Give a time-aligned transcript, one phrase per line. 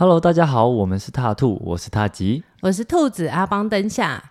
[0.00, 4.30] Hello，大家好，我们是踏兔，我是踏吉，我是兔子阿邦嬁夏。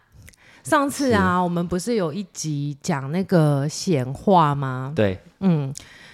[0.64, 4.92] 上次啊，我们不是有一集讲那个闲话吗？
[4.96, 5.72] 对，嗯，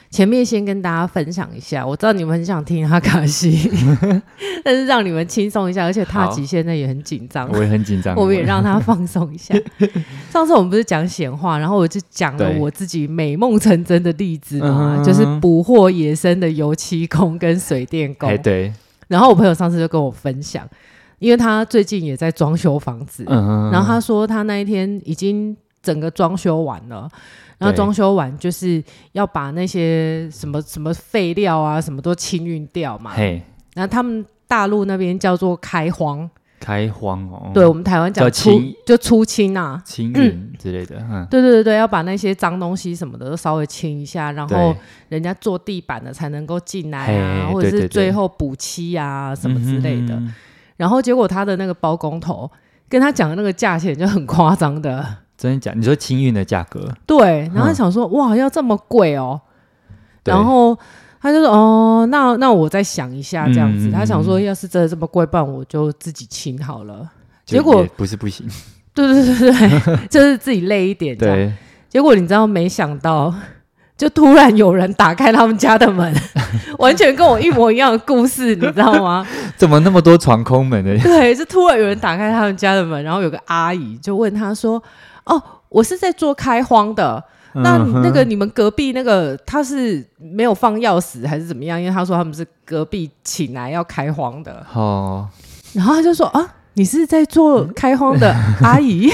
[0.10, 3.72] 前面先跟大家分享一下，我知道你们很想听阿卡西，
[4.62, 9.56] 但是让你们轻松一下，而且踏吉现在也很紧张，我也很紧张，我们也让他放松一下。
[10.30, 18.74] 上次我们不是讲闲话，然后我就讲了我自己美梦成真的例子嘛，就是捕获野生的油漆工跟水电工，哎，对。
[19.08, 20.68] 然后我朋友上次就跟我分享，
[21.20, 27.10] 因为他最近也在装修房子，嗯、然后他说他那一天已经整个装修完了，
[27.58, 33.12] 然后装修完就是要把那些什么什么废料啊什么都清运掉嘛。
[33.14, 33.42] 嘿，
[33.74, 36.30] 然后他们大陆那边叫做开荒。
[36.66, 44.76] 开荒哦，对我们台湾讲出就出清啊，清运之类的，嗯，对对对对，要把那些脏东西什么的都稍微清一下，然后
[45.10, 50.20] 人家做地板的才能够进来啊，或者是最后补漆啊什么之类的。
[50.76, 52.50] 然后结果他的那个包工头
[52.90, 55.06] 跟他讲的那个价钱就很夸张的，
[55.38, 55.72] 真的假？
[55.76, 56.92] 你说清运的价格？
[57.06, 59.40] 对，然后他想说哇，要这么贵哦，
[60.24, 60.76] 然后。
[61.26, 63.88] 他就说：“哦，那那我再想一下，这样子。
[63.88, 67.10] 嗯”他想说：“要是真的这么贵，不然我就自己请好了。”
[67.44, 68.48] 结果不是不行，
[68.94, 71.18] 对对对对， 就是自己累一点。
[71.18, 71.52] 对，
[71.90, 73.34] 结果你知道，没想到，
[73.98, 76.14] 就突然有人打开他们家的门，
[76.78, 79.26] 完全跟我一模一样的故事，你知道吗？
[79.58, 80.96] 怎么那么多床空门的？
[81.00, 84.80] 对，就突然有人打开他们家的门，然后有个阿姨就问他说
[85.26, 87.24] ：“哦，我是在做开荒的。”
[87.56, 91.80] 那那个你们隔壁那个他是没有放钥匙还是怎么样？
[91.80, 94.66] 因为他说他们是隔壁请来要开荒的。
[94.74, 95.28] 哦，
[95.74, 99.10] 然后他就说啊，你是在做开荒的 阿姨，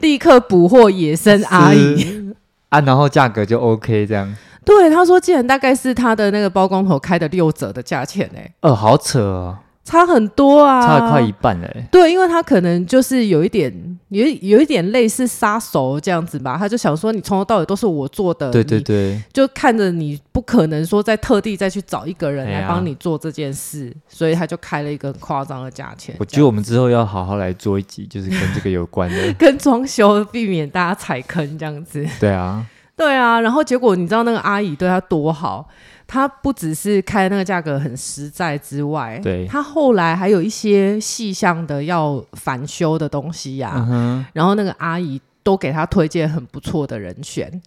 [0.00, 2.32] 立刻捕获野生阿姨
[2.70, 4.34] 啊，然后价格就 OK 这样。
[4.64, 9.58] 对，他说竟然大概是他的那个包工头开的六折的价钱哎，哦，好扯哦。
[9.86, 11.88] 差很多啊，差了快一半嘞、欸。
[11.92, 13.72] 对，因为他可能就是有一点，
[14.08, 16.56] 有有一点类似杀手这样子吧。
[16.58, 26.16] 他就想说，你从头到尾都是我做的，对对对，就看着你不可能说再特地再去找一个人来帮你做这件事，啊、所以他就开了一个很夸张的价钱。
[26.18, 32.04] 我觉得我们之后要好好来做一集，就是跟这个有关的， 跟装修，避免大家踩坑这样子。
[32.18, 32.66] 对啊，
[32.96, 33.40] 对啊。
[33.40, 35.68] 然后结果你知道那个阿姨对他多好。
[36.06, 47.60] 他不只是开那个价格很实在之外，对，他后来还有一些细项的要返修的东西呀、啊，嗯、哼然后那个阿姨都给他推荐很不错的人选。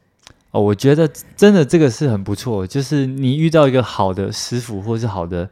[0.52, 5.48] 哦，我觉得真的这个是很不错，就是你遇到一个好的师傅或是好的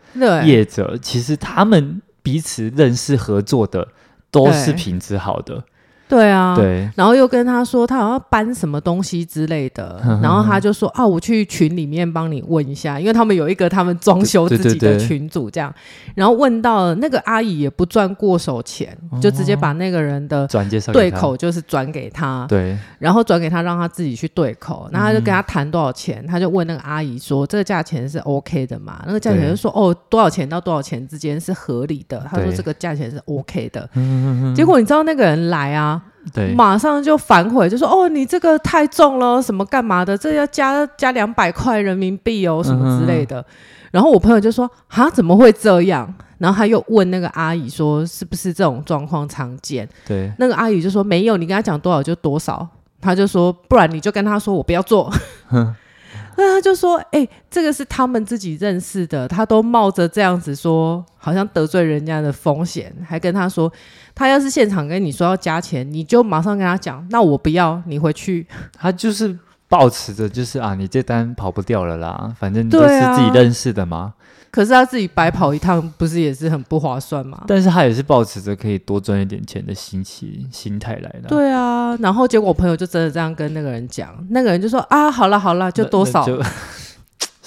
[0.45, 3.87] 业者，其实他们彼此认识合作的
[4.31, 5.63] 都是品质好的。
[6.09, 20.47] 对啊，对，然后又跟他说他好像搬什么东西之类的， 然后他就说啊，我去群里面帮你问一下，因为他们有一个他们装修自己的群组这样，对对对然后问到了那个阿姨也不赚过手钱，哦、就直接把那个人的
[20.93, 29.03] 对口就是转给他，对，然后转给他让他自己去对口，那他就跟他谈多少钱，嗯、他就问那个阿姨说这个价钱是 OK 的嘛？
[29.05, 35.96] 那个价钱就说哦多少钱到多少钱之间是合理的，他说这个价钱是 OK 的，对结果你知道那个人来啊。
[36.33, 40.17] 对，马上就反悔，就说：“哦，你这个太重了，什么干嘛的？
[40.17, 43.39] 这要加加两百块人民币哦，什么之类的。
[43.41, 43.45] 嗯”
[43.91, 52.67] 然后我朋友就说：“啊，怎么会这样？”然后他又问那个阿姨说：“是不是这种状况常见？”对，那个阿姨就说：“没有，你跟他讲多少就多少。”
[53.01, 55.11] 他就说：“不然你就跟他说我不要做。
[55.47, 55.73] 哼”
[56.39, 63.71] 那他就说：“哎、欸，这个是他们自己认识的，他都冒着这样子说，好像得罪人家的风险，还跟他说，
[64.17, 68.47] 他要是现场跟你说要加钱，你就马上跟他讲，那我不要，你回去。
[68.75, 69.37] ”他就是
[69.69, 74.15] 抱持着，就是啊，你这单跑不掉了啦，反正都是自己认识的嘛。
[74.49, 77.43] 可是他自己白跑一趟，不是也是很不划算吗？
[77.47, 81.27] 但是他也是抱持着可以多赚一点钱的心情心态来的。
[81.27, 86.41] 对啊，然后结果我朋友就真的这样跟那个人讲，那个人就说啊，好了好了，就多少，就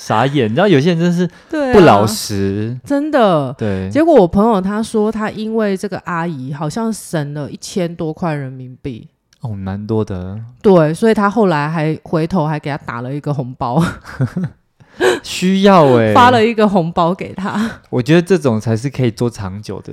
[0.01, 0.47] 傻眼。
[0.47, 1.29] 你知道有些人真是
[1.73, 3.55] 不老实，啊、真的。
[3.59, 9.09] 对，结果我朋友他说，他因为这个阿姨好像省了一千多块人民币，
[9.43, 10.41] 哦，蛮多的。
[10.63, 13.83] 对，所以他后来还回头还给他打了一个红包。
[15.23, 17.71] 需要哎、欸，发了一个红包给他。
[17.91, 19.93] 我觉得这种才是可以做长久的，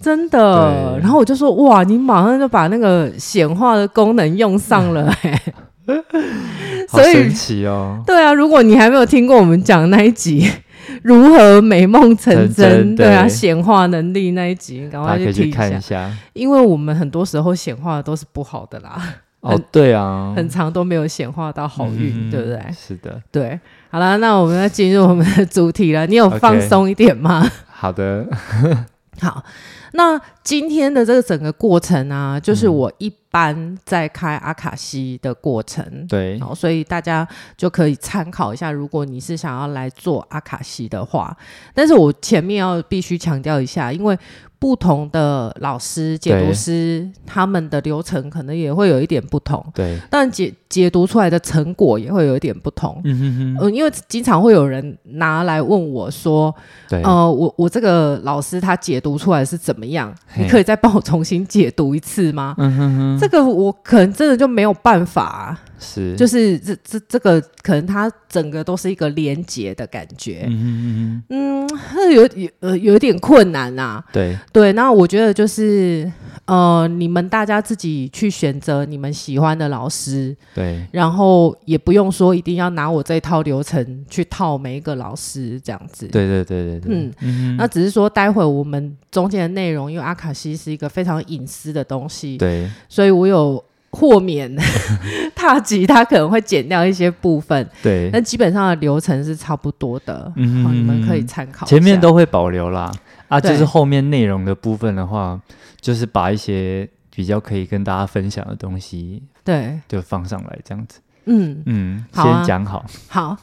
[0.00, 0.98] 真的。
[1.00, 5.54] 然后我就说哇，你马上就把那个显化的功能用上了哎、欸，
[6.88, 8.02] 好神奇哦。
[8.06, 10.50] 对啊，如果你还没有听过我们讲那一集
[11.02, 19.00] 如何美梦成真，对，对啊，显化能力那一集，赶快去听一下，一下因为我们很多时候显化的都是不好的啦。
[19.40, 22.60] 哦，对啊，很长都没有显化到好运，嗯、对不对？
[22.72, 23.58] 是的，对。
[23.90, 26.06] 好了，那我们要进入我们的主题了。
[26.06, 27.50] 你有放松一点吗？Okay.
[27.70, 28.26] 好的，
[29.20, 29.44] 好。
[29.92, 38.72] 那今天的这个整个过程啊，就是我一般在开阿卡西的过程，嗯、对，好，所以大家就可以参考一下。
[38.72, 41.36] 如果你是想要来做阿卡西的话，
[41.74, 44.18] 但是我前面要必须强调一下，因为。
[44.60, 49.64] 不同的老师、解读师，他们的流程可能也会有一点不同。
[49.72, 53.00] 对，但解解读出来的成果也会有一点不同。
[53.04, 53.56] 嗯哼哼。
[53.60, 56.52] 嗯，因为经常会有人拿来问我说
[56.90, 60.12] ：“对，呃，我我这个老师他解读出来是怎么样？
[60.38, 63.18] 你可以再帮我重新解读一次吗？”嗯哼哼。
[63.20, 65.60] 这个我可能真的就没有办法啊。
[65.80, 76.10] 是，就是这这这个可能它整个都是一个连结的感觉，嗯嗯嗯，有有呃有点困难呐、啊，对对，那我觉得就是
[76.48, 93.62] 呃你们大家自己去选择你们喜欢的老师，对，然后也不用说一定要拿我这一套流程去套每一个老师这样子，对对对对对，嗯，嗯那只是说待会我们中间的内容，因为阿卡西是一个非常隐私的东西，对，所以我有。
[93.90, 94.54] 豁免
[95.34, 101.64] 踏吉他可能会减掉一些部分，对，那基本上的流程是差不多的，嗯，你们可以参考。
[101.66, 102.92] 前面都会保留啦，
[103.28, 105.40] 啊，就是后面内容的部分的话，
[105.80, 111.00] 就是把一些比较可以跟大家分享的东西，对，就放上来这样子。
[111.28, 113.36] 嗯嗯，先讲好，好，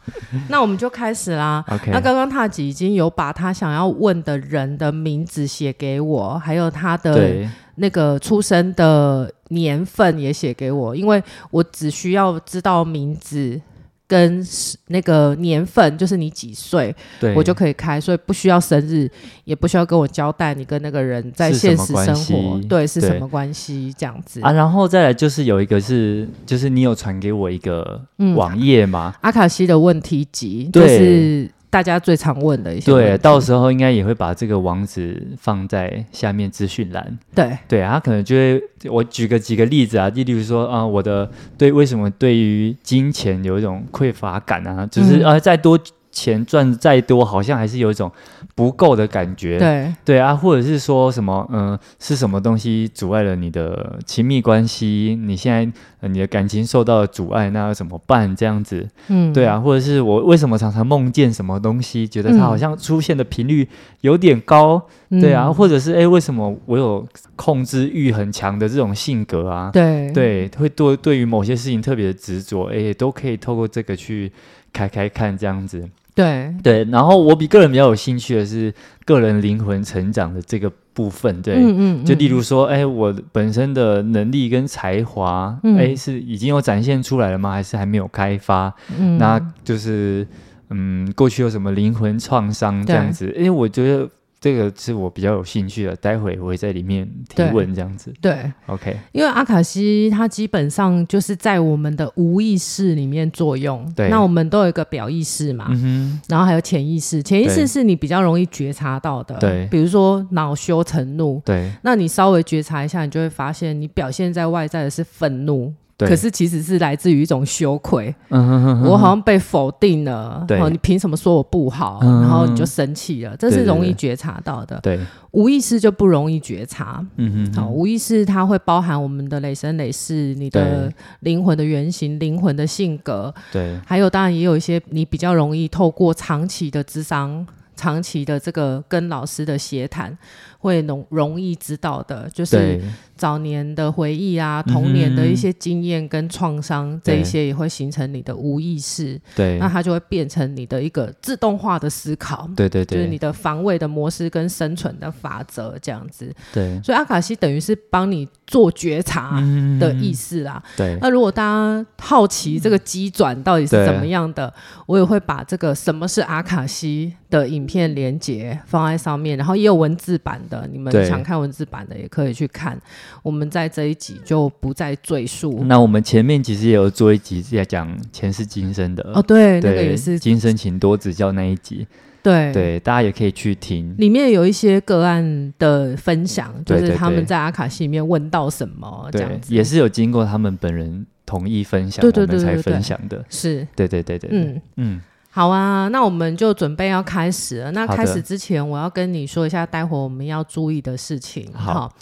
[0.49, 1.63] 那我们就开始啦。
[1.69, 13.61] OK，那刚刚踏吉已经有把他想要问的人的名字写给我，还有他的那个出生的年份也写给我，因为我只需要知道名字。
[14.07, 14.45] 跟
[14.87, 16.95] 那个年份，就是你几岁，
[17.35, 19.09] 我就可以开，所以不需要生日，
[19.43, 24.51] 也不需要跟我交代你跟那个人在现实生活，对，是什么关系这样子啊？
[24.51, 27.99] 然后再来就是有一个是，就是你有传给我一个
[28.35, 29.13] 网页吗？
[29.15, 31.49] 嗯，阿卡西的问题集，就是。
[31.75, 37.17] 大家最常问的一些，对，到时候应该也会把这个网址放在下面资讯栏。
[37.35, 44.87] 对，对，他可能就会，我举个几个例子啊，例如说啊，我的对，为什么对于金钱有一种匮乏感啊？
[44.89, 45.77] 就是啊，再多。
[46.15, 48.09] 钱赚再多，好像还是有一种
[48.55, 49.59] 不够的感觉。
[49.59, 55.19] 对对啊，或者是说什么，嗯、呃，是什么东西阻碍了你的亲密关系？
[55.21, 58.33] 你现在、呃、你的感情受到了阻碍，那要怎么办？
[58.33, 63.67] 这样子，嗯，对啊，或者是我为什么常常梦见什么东西，觉得它好像出现的频率
[63.99, 64.81] 有点高？
[65.09, 69.69] 嗯、对啊，或者是哎，为什么我有控制欲很强的这种性格啊？
[69.73, 74.31] 对对，会对对于某些事情特别的执着，哎，都可以透过这个去
[74.71, 75.87] 开开看这样子。
[76.15, 78.73] 对对，然后我比个人比较有兴趣的是
[79.05, 87.51] 个人灵魂成长的这个部分，对，嗯嗯嗯、就例如说，哎，我本身的能力跟才华，嗯、哎，是已经有展现出来了吗？
[87.51, 88.73] 还是还没有开发？
[88.97, 90.25] 嗯，那就是，
[90.69, 93.31] 嗯，过去有什么灵魂创伤这样子？
[93.35, 94.09] 因为，我觉得。
[94.39, 98.13] 这个是我比较有兴趣的，待会我会在里面提问这样子。
[98.21, 98.95] 对，对，OK。
[99.11, 103.91] 因为阿卡西它基本上就是在我们的无意识里面作用。
[103.95, 107.23] 对，那我们都有一个表意识嘛，嗯，然后还有潜意识。
[107.23, 109.35] 潜意识是你比较容易觉察到的。
[109.39, 111.41] 对，比如说恼羞成怒。
[111.43, 115.73] 对，那你稍微觉察一下，你就会发现你表现在外在的是愤怒。
[115.97, 121.99] 可是其实是来自于一种羞愧，嗯、哼哼哼我好像被否定了，对，你凭什么说我不好？
[122.01, 124.77] 嗯、然后你就生气了，这是容易觉察到的。
[124.83, 127.05] 对，对，对，无意识就不容易觉察。
[127.15, 133.33] 嗯哼，哼，好，无意识它会包含我们的累生累世，你的灵魂的原型、灵魂的性格。
[133.53, 140.17] 对，还有当然也有一些你比较容易透过长期的智商、长期的这个跟老师的协谈，
[140.65, 142.81] 会容容易知道的，就是。
[143.17, 149.17] 早年的回忆啊，童年的一些经验跟创伤，嗯、这一些也会形成你的无意识。
[149.33, 152.45] 对，那它就会变成你的一个自动化的思考。
[152.57, 156.29] 对对对，就是你的防卫的模式跟生存的法则这样子。
[156.53, 159.41] 对，所以阿卡西等于是帮你做觉察
[159.79, 160.61] 的意思啦。
[160.61, 164.53] 嗯、对，那如果大家好奇这个机转到底是怎么样的，
[164.87, 172.79] 我也会把这个什么是阿卡西的影片连接放在上面，然后也有文字版的，你们想看文字版的也可以去看。
[173.23, 175.63] 我们在这一集就不再赘述。
[175.65, 181.87] 那我们前面其实也有做一集在讲前世今生的哦，对，对那个也是今生请多指教那一集。
[182.23, 193.23] 对对，大家也可以去听，里面有一些个案的分享，就是他们在阿卡西里面问到什么这样子，也是有经过他们本人同意分享，对对对，对，对，对，我们才分享的。
[193.29, 195.01] 是，对对对对，嗯嗯。
[195.35, 197.69] 好啊，那我们就准备要开始了。
[197.73, 201.51] 那开始之前，我要跟你说一下，待会我们要注意的事情。
[201.53, 201.93] 好，好，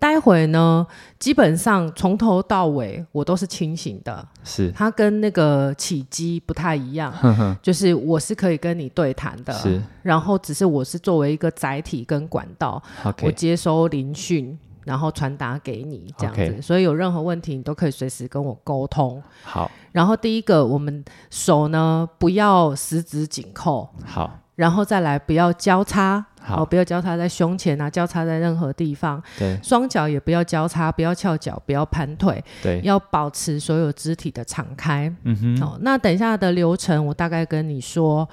[0.00, 0.84] 待会呢，
[1.16, 4.26] 基本上从头到尾我都是清醒的。
[4.42, 9.52] 是，它跟那个起机不太一样， 呵呵，就是我是可以跟你对谈的。
[9.52, 12.82] 是，然后只是我是作为一个载体跟管道.
[13.22, 14.58] 我接收聆讯。
[14.84, 19.22] 然后传达给你这样子.所以有任何问题你都可以随时跟我沟通。
[19.42, 23.88] 好，然后第一个，我们手呢不要十指紧扣。
[24.04, 26.24] 好，然后再来不要交叉。
[26.40, 29.22] 好，不要交叉在胸前啊，交叉在任何地方。
[29.38, 32.42] 对，双脚也不要交叉，不要翘脚，不要盘腿。
[32.60, 35.14] 对，要保持所有肢体的敞开。
[35.22, 35.56] 嗯哼。
[35.60, 38.28] 好，那等一下的流程我大概跟你说。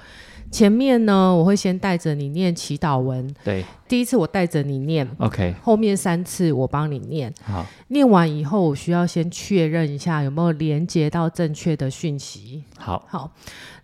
[0.50, 3.32] 前面呢，我会先带着你念祈祷文。
[3.44, 5.54] 对，第一次我带着你念，OK。
[5.62, 7.32] 后面三次我帮你念。
[7.44, 12.64] 好，念完以后，我需要先确认一下有没有连接到正确的讯息。
[12.76, 13.30] 好，好，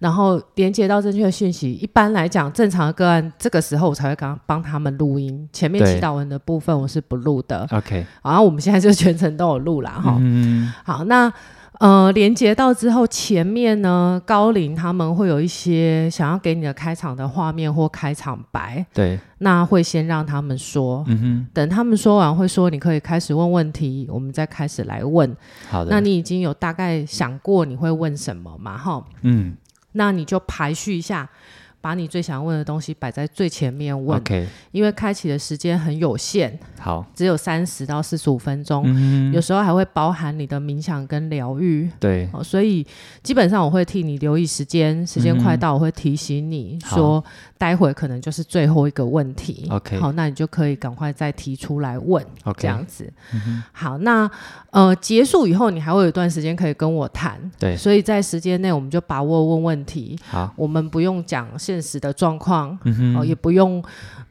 [0.01, 1.73] 然后连接到正确的讯息。
[1.73, 5.49] 一般来讲，正常的个案，这个时候我才会刚帮他们录音。
[5.53, 7.65] 前面祈祷文的部分我是不录的。
[7.71, 8.05] OK。
[8.25, 9.93] 然后我们现在就全程都有录啦。
[9.93, 10.17] 哈。
[10.19, 10.73] 嗯。
[10.85, 11.33] 好，那。
[11.78, 18.85] 呃，连接到之后，前面呢，高龄他们会有一些想要给你的开场的画面或开场白。
[18.95, 25.37] 对，那会先让他们说，嗯哼，等他们说完，会说你可以开始问问题，我们再开始来问。
[25.68, 28.78] 好的，那你已经有大概想过你会问什么嘛？
[28.78, 29.54] 哈，嗯，
[29.92, 31.28] 那你就排序一下。
[31.80, 42.85] 把你最想问的东西摆在最前面问，OK，因为开启的时间很有限，好，只有三十到四十五分钟，嗯，有时候还会包含你的冥想跟疗愈，对，哦，所以
[43.23, 47.25] 基本上我会替你留意时间，时间快到我会提醒你说，
[47.56, 54.28] 待会可能就是最后一个问题，OK，好，那你就可以赶快再提出来问，OK，这样子，嗯，好，那
[54.71, 63.83] 呃结束以后你还会有一段时间可以跟我谈，对，所以在时间内我们就把握问问题，好，我们不用讲现实的状况，嗯、哦，也不用，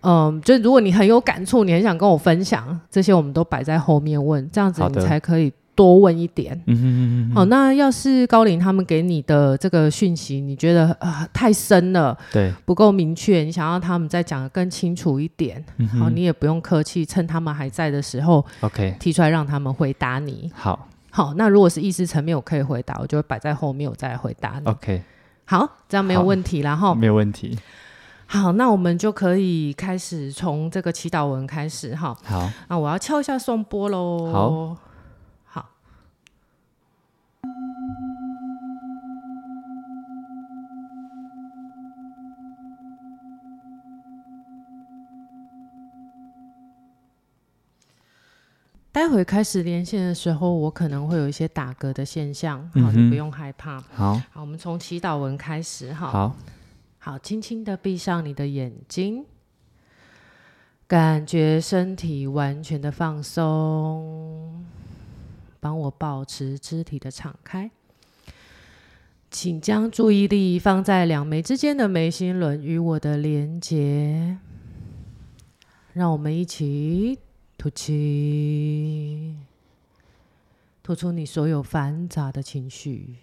[0.02, 6.56] 嗯、呃，就如果你很有感触，你很想跟我分享，这些我们都摆在后面问，这样子你才可以多问一点。
[6.68, 7.36] 嗯嗯嗯哼。
[7.36, 20.50] 好，那要是高龄他们给你的这个讯息，你觉得啊、呃、太深了，对，不够明确，你想要他们再讲的更清楚一点，嗯，好，你也不用客气，趁他们还在的时候，OK，提出来让他们回答你。
[20.56, 24.70] 好，好，那如果是意识层面，我可以回答，我就会摆在后面，我再来回答你。
[24.70, 25.02] OK。
[25.46, 27.58] 好，这样没有问题啦，然后没有问题。
[28.28, 32.18] 好，那我们就可以开始从这个祈祷文开始哈。
[32.24, 34.32] 好，那我要敲一下颂钵喽。
[34.32, 34.78] 好，
[35.46, 35.70] 好。
[48.96, 53.82] 待会开始连线的时候，我可能会有一些打嗝的现象，好，嗯，你不用害怕。
[53.94, 56.08] 好，好，我们从祈祷文开始哈。
[56.10, 56.36] 好。
[56.98, 59.26] 好，轻轻的闭上你的眼睛，
[60.88, 64.64] 感觉身体完全的放松，
[65.60, 67.70] 帮我保持肢体的敞开。
[69.30, 74.38] 请将注意力放在两眉之间的眉心轮与我的连接，
[75.92, 77.20] 让我们一起
[77.58, 79.36] 吐气，
[80.84, 83.16] 吐出你所有繁杂的情绪。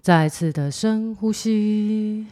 [0.00, 2.26] 再次的深呼吸。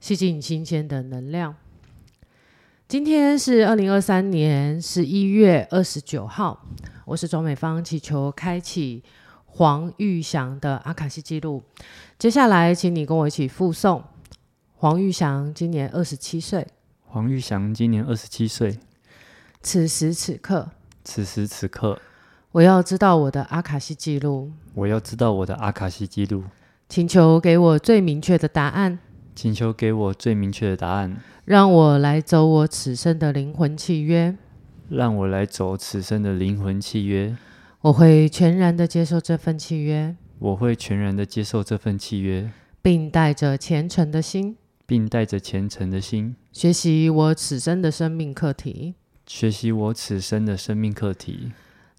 [0.00, 1.54] 吸进新鲜的能量。
[2.88, 6.66] 今天是二零二三年十一月二十九号，
[7.04, 9.04] 我是周美芳，祈求开启
[9.44, 11.62] 黄玉祥的阿卡西记录。
[12.18, 14.02] 接下来，请你跟我一起复诵。
[14.76, 16.66] 黄玉祥今年二十七岁。
[17.04, 18.78] 黄玉祥今年二十七岁。
[19.62, 20.70] 此时此刻，
[21.04, 22.00] 此时此刻，
[22.52, 24.50] 我要知道我的阿卡西记录。
[24.74, 26.44] 我要知道我的阿卡西记录。
[26.88, 28.98] 请求给我最明确的答案。
[29.34, 34.36] 请求给我最明确的答案，让我来走我此生的灵魂契约。
[34.88, 37.36] 让我来走此生的灵魂契约。
[37.82, 40.16] 我会全然的接受这份契约。
[40.38, 42.50] 我会全然的接受这份契约，
[42.80, 48.94] 并带着虔诚的心，并带着虔诚的心，学习我此生的生命课题。
[49.32, 51.52] 学习我此生的生命课题，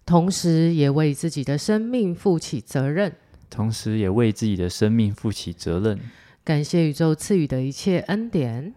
[0.04, 3.10] 同时也为自己的生命负起责任。
[3.48, 5.98] 同时也为自己的生命负起责任。
[6.44, 8.74] 感谢宇宙赐予的一切恩典，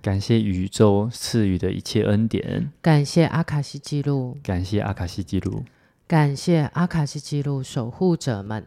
[0.00, 5.64] 感谢宇宙赐予的一切恩典，感谢阿卡西记录，感谢阿卡西记录，
[6.06, 8.64] 感谢阿卡西记录守护者们，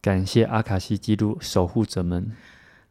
[0.00, 2.32] 感谢阿卡西记录守护者们，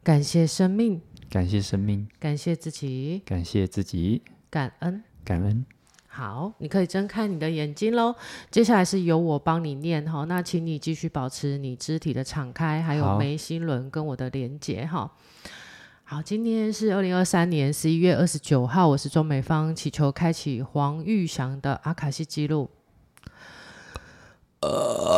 [0.02, 5.64] 感谢生命，感谢生命，感谢自己，感谢自己，感恩，感恩。
[6.06, 8.14] 好，你可以睁开你的眼睛喽。
[8.50, 15.10] 接下来是由我帮你念哈，那请你继续保持你肢体的敞开，还有眉心轮跟我的连接哈。
[16.04, 22.70] 好，今天是二零二三年十一月二十九号，我是钟美芳，祈求开启黄玉祥的阿卡西记录。
[24.60, 25.11] 呃。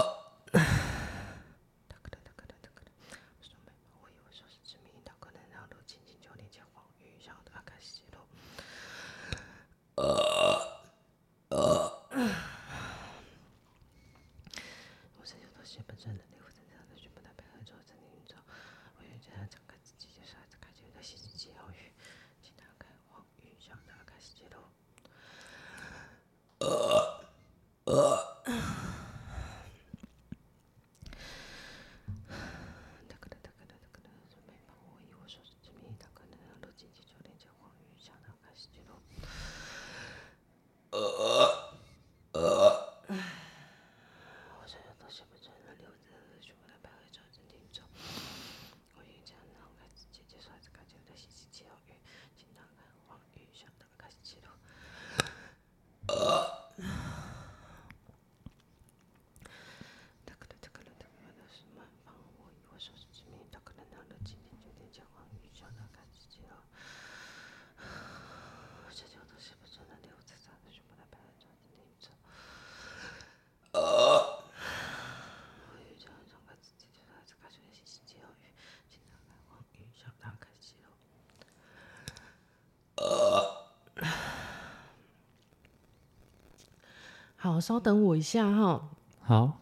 [87.45, 88.89] 好，稍等我一下哈。
[89.21, 89.59] 好，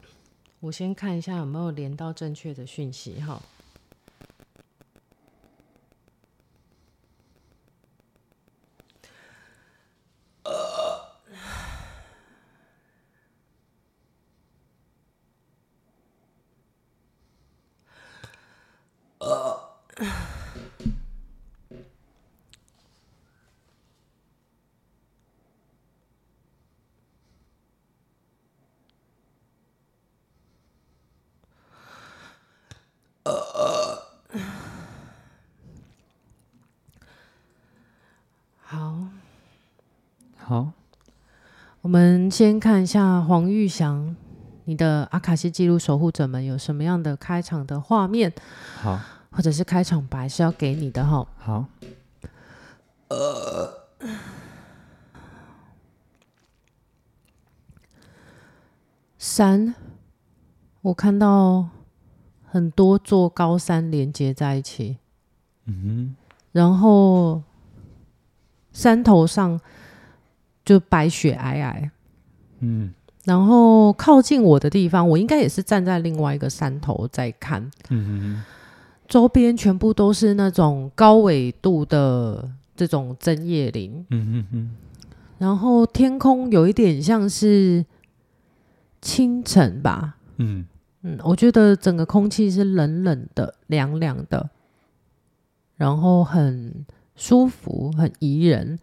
[0.60, 3.42] 我先看一下有没有连到正确的讯息哈。
[41.80, 44.16] 我们先看一下黄玉祥，
[44.64, 48.32] 你的阿卡西记录守护者们有什么样的开场的画面？
[48.80, 48.98] 好，
[49.30, 51.28] 或者是开场白是要给你的哈。
[51.36, 51.66] 好，
[53.08, 53.84] 呃，
[59.18, 59.74] 山，
[60.80, 61.68] 我看到
[62.46, 64.96] 很多座高山连接在一起。
[65.66, 66.16] 嗯哼，
[66.52, 67.42] 然后
[68.72, 69.60] 山头上。
[70.64, 71.90] 就白雪皑皑，
[72.62, 72.92] 嗯，
[73.24, 78.42] 然后靠近我的地方，我应该也是站在另外一个山头在看，嗯哼，
[79.06, 84.70] 周边全部都是那种高纬度的这种针叶林，嗯哼哼，
[85.38, 87.84] 然后天空有一点像是
[89.00, 90.64] 清晨吧，嗯
[91.02, 94.48] 嗯，我觉得整个空气是冷冷的、凉凉的，
[95.76, 98.78] 然后很舒服、很宜人。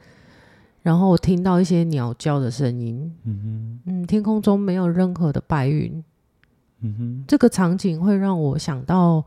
[0.82, 6.04] 然后我听到一些鸟叫的声音，嗯嗯，天空中没有任何的白云，
[6.80, 9.24] 嗯哼，这个场景会让我想到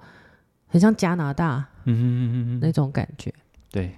[0.66, 2.60] 很像加拿大，嗯哼嗯哼。
[2.60, 3.32] 那种感觉，
[3.70, 3.94] 对。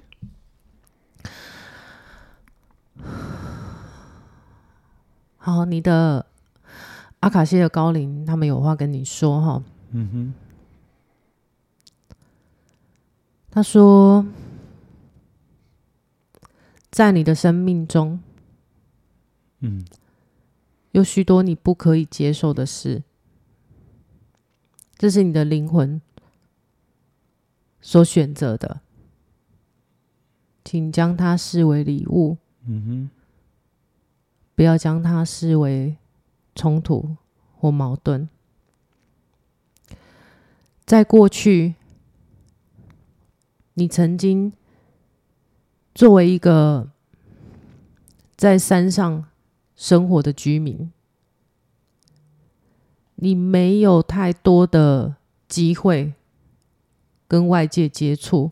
[5.36, 6.26] 好，你的
[7.20, 9.62] 阿卡西的高龄，他们有话跟你说哈，
[9.92, 10.34] 嗯哼，
[13.50, 14.26] 他说。
[16.94, 18.20] 在你的生命中，
[19.58, 19.84] 嗯，
[20.92, 23.02] 有许多你不可以接受的事，
[24.96, 26.00] 这是你的灵魂
[27.80, 28.80] 所选择的，
[30.64, 33.10] 请将它视为礼物，嗯哼，
[34.54, 35.96] 不要将它视为
[36.54, 37.16] 冲突
[37.58, 38.28] 或矛盾。
[40.84, 41.74] 在过去，
[43.72, 44.52] 你曾经。
[45.94, 46.90] 作为一个
[48.34, 49.26] 在山上
[49.76, 50.90] 生活的居民，
[53.14, 55.14] 你没有太多的
[55.46, 56.14] 机会
[57.28, 58.50] 跟外界接触。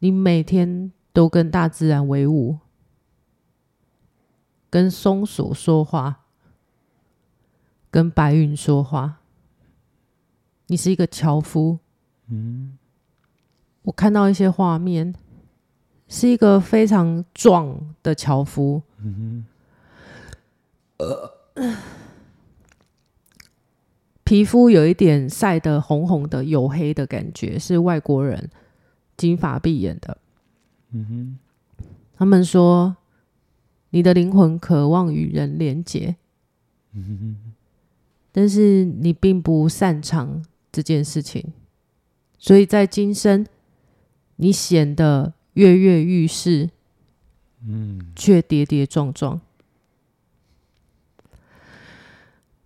[0.00, 2.58] 你每天都跟大自然为伍，
[4.68, 6.26] 跟松鼠说话，
[7.90, 9.20] 跟白云说话。
[10.66, 11.78] 你是一个樵夫。
[12.26, 12.76] 嗯，
[13.84, 15.14] 我看到一些画面。
[16.08, 18.82] 是一个非常壮的樵夫。
[18.98, 19.44] 嗯
[20.96, 21.76] 呃，
[24.24, 28.50] 皮肤有一点晒得红红的、黝黑的感觉，是外国人，
[29.16, 30.18] 金发碧眼的。
[30.90, 31.38] 嗯哼，
[32.16, 32.96] 他们说
[33.90, 36.16] 你的灵魂渴望与人连结。
[36.92, 37.52] 嗯哼，
[38.32, 40.42] 但是你并不擅长
[40.72, 41.52] 这件事情，
[42.38, 43.46] 所以在今生，
[44.36, 46.70] 你显得跃跃欲试，
[47.66, 49.40] 嗯，却跌跌撞撞。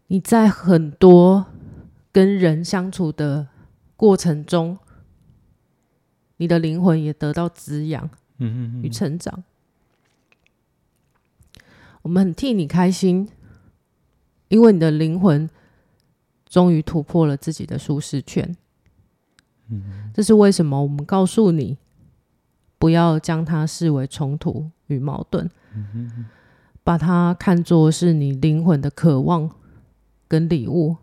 [0.09, 1.47] 你在很多
[2.13, 3.49] 跟人相处的
[3.97, 4.79] 过程中，
[6.37, 9.43] 你的灵魂也得到滋养，与成长。
[12.03, 13.27] 我们很替你开心，
[14.49, 15.49] 因为你的灵魂
[16.45, 18.55] 终于突破了自己的舒适圈。
[20.13, 20.83] 这是为什么？
[20.83, 21.79] 我们告诉你，
[22.83, 25.49] 不要将它视为冲突与矛盾，
[26.83, 29.49] 把它看作是你灵魂的渴望
[30.27, 30.97] 跟礼物。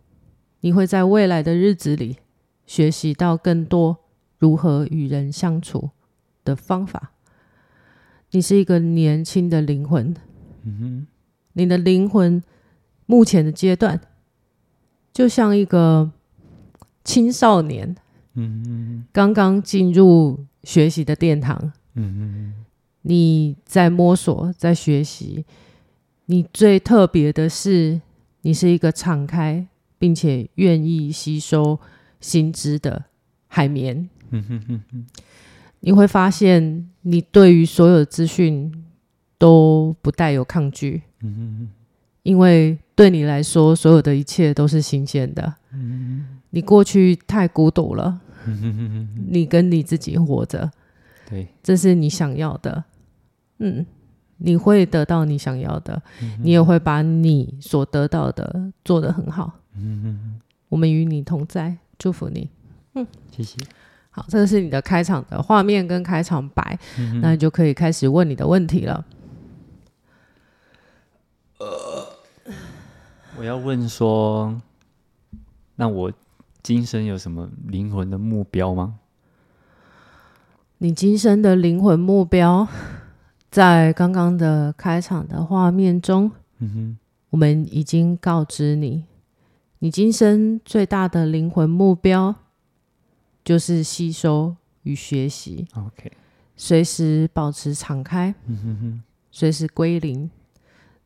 [0.59, 2.17] 你会在未来的日子里
[2.65, 3.95] 学习到更多
[4.37, 5.91] 如何与人相处
[6.43, 7.13] 的方法。
[8.31, 10.13] 你是一个年轻的灵魂，
[11.53, 12.43] 你的灵魂
[13.05, 14.01] 目前的阶段
[15.13, 16.11] 就像一个
[17.05, 17.95] 青少年。
[19.13, 21.57] 刚刚进入学习的殿堂，
[21.95, 22.53] 嗯嗯嗯，
[23.03, 25.45] 你在摸索，在学习。
[26.25, 27.99] 你最特别的是，
[28.41, 29.65] 你是一个敞开
[29.97, 31.79] 并且愿意吸收
[32.21, 33.05] 新知的
[33.47, 34.07] 海绵。
[34.29, 35.05] 嗯哼哼哼，
[35.79, 38.71] 你会发现，你对于所有的资讯
[39.39, 41.01] 都不带有抗拒。
[41.21, 41.69] 嗯哼哼，
[42.21, 45.55] 因为对你来说，所有的一切都是新鲜的。
[45.73, 48.19] 嗯你过去太孤独了，
[49.27, 50.71] 你跟你自己活着，
[51.29, 52.83] 对，这是你想要的，
[53.57, 53.85] 嗯，
[54.37, 56.01] 你会得到你想要的，
[56.41, 59.51] 你也会把你所得到的做得很好，
[60.69, 62.49] 我们与你同在，祝福你，
[62.93, 63.57] 嗯，谢谢。
[64.09, 66.79] 好，这个是你的开场的画面跟开场白，
[67.21, 69.05] 那你就可以开始问你的问题了。
[71.59, 72.07] 呃，
[73.37, 74.59] 我要问说，
[75.75, 76.11] 那我。
[76.61, 78.99] 今生有什么灵魂的目标吗？
[80.79, 82.67] 你今生的灵魂目标，
[83.49, 86.97] 在刚刚的开场的画面中，嗯哼，
[87.31, 89.05] 我们已经告知你，
[89.79, 92.35] 你今生最大的灵魂目标
[93.43, 95.65] 就是吸收与学习。
[95.75, 96.11] OK，
[96.55, 100.29] 随时保持敞开，嗯哼哼，随时归零。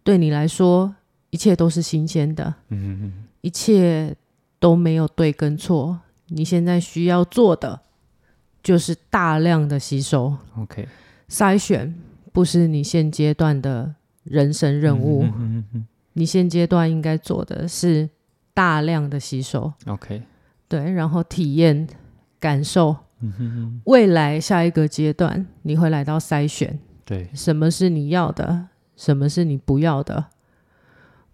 [0.04, 0.96] 对你来说，
[1.30, 4.16] 一切都是新鲜的，嗯哼哼，一切。
[4.64, 7.82] 都没有对跟错，你现在需要做的
[8.64, 10.38] 就是大量的吸收。
[10.58, 10.88] OK，
[11.28, 11.94] 筛选
[12.32, 15.26] 不是你现阶段的人生任务，
[16.14, 18.10] 你现阶段应该做的是
[18.54, 19.74] 大量的吸收。
[19.86, 20.24] OK，
[20.70, 21.86] 对，然后体验、
[22.40, 22.96] 感受。
[23.84, 30.28] 未来下一个阶段你会来到筛选，对，什么是你要的，什么是你不要的，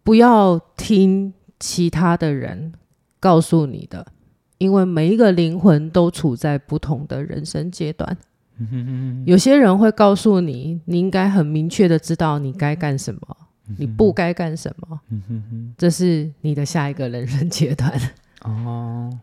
[0.01, 2.73] 不要听其他的人。
[3.19, 4.05] 告诉你的，
[4.57, 8.17] 因为每一个灵魂都处在不同的人生阶段。
[9.25, 13.37] 有些人会告诉你，你应该很明确的知道你该干什么，
[13.77, 14.99] 你不该干什么。
[15.77, 17.93] 这是你的下一个人生阶段。
[18.43, 19.17] 哦。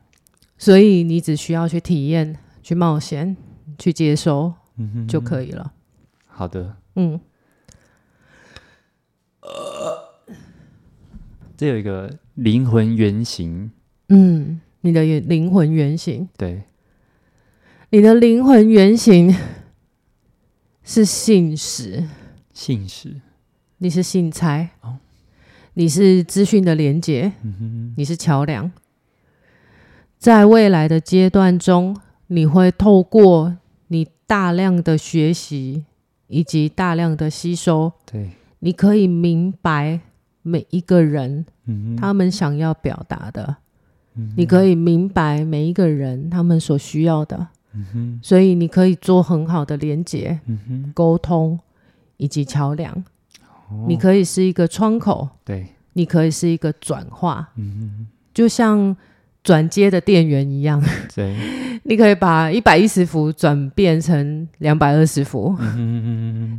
[0.57, 3.37] 所以你只需要去体验、去冒险、
[3.79, 4.55] 去接收，
[5.07, 5.71] 就可以了。
[6.27, 6.75] 好的。
[6.95, 7.21] 嗯。
[9.43, 10.33] 呃，
[11.59, 13.71] 这有一个灵魂原型。
[14.09, 16.63] 嗯，你的灵魂原型，对，
[17.91, 19.35] 你的灵魂原型
[20.85, 22.05] 是信使，
[22.53, 23.21] 信使，
[23.79, 24.99] 你是信差，哦，
[25.75, 28.71] 你是资讯的连接，嗯哼，你是桥梁，
[30.19, 31.97] 在未来的阶段中，
[32.29, 33.57] 你会透过
[33.89, 35.85] 你大量的学习
[36.29, 39.99] 以及大量的吸收，对，你可以明白
[40.43, 43.57] 每一个人，嗯，他们想要表达的。
[44.35, 51.59] 你可以明白每一个人他们所需要的，嗯、所以你可以做很好的连接、嗯、沟通
[52.17, 52.93] 以及桥梁。
[53.69, 58.97] 哦、你可以是一个窗口，对，你可以是一个转化，嗯、就像
[59.43, 60.83] 转接的电源一样。
[61.15, 61.37] 对，
[61.85, 65.55] 你可以把一百一十伏转变成两百二十伏，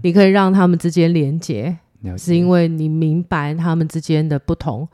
[0.03, 1.77] 你可以让他们之间连接，
[2.17, 4.87] 是因为你明白他们之间的不同，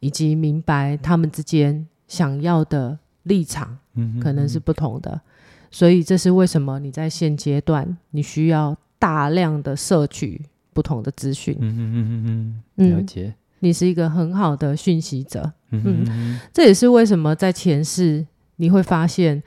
[0.00, 1.86] 以及明白他们之间。
[2.08, 3.78] 想要的立场
[4.20, 10.40] 可能是不同的，嗯、哼哼，所以这是为什么你在现阶段你需要大量的摄取
[10.72, 11.56] 不同的资讯。
[11.60, 13.34] 嗯嗯嗯嗯，了解。
[13.60, 15.52] 你是一个很好的讯息者。
[15.70, 19.42] 嗯这也是为什么在前世你会发现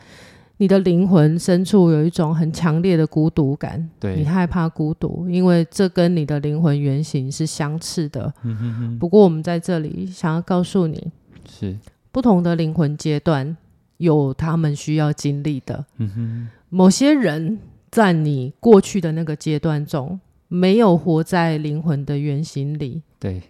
[0.58, 3.90] 你的灵魂深处有一种很强烈的孤独感。
[4.00, 8.32] 对，你害怕孤独，因为这跟你的灵魂原型是相似的。
[8.44, 9.00] 嗯哼哼。
[9.00, 11.12] 不过我们在这里想要告诉你，
[11.50, 11.76] 是
[12.12, 13.56] 不同的灵魂阶段
[13.98, 15.86] 有他们需要经历的。
[15.98, 16.50] 嗯哼。
[16.70, 23.02] 某些人在你过去的那个阶段中，没有活在灵魂的原型里。
[23.20, 23.42] 对。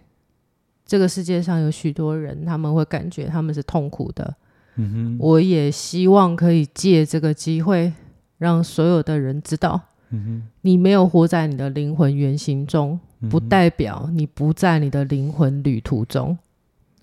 [0.84, 4.34] 这个世界上有许多人，他们会感觉他们是痛苦的。
[4.76, 7.92] 嗯哼，我也希望可以借这个机会，
[8.38, 12.98] 让所有的人知道，嗯哼，你没有活在你的灵魂原型中，
[13.30, 16.36] 不代表你不在你的灵魂旅途中。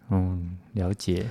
[0.10, 1.26] 嗯，了解。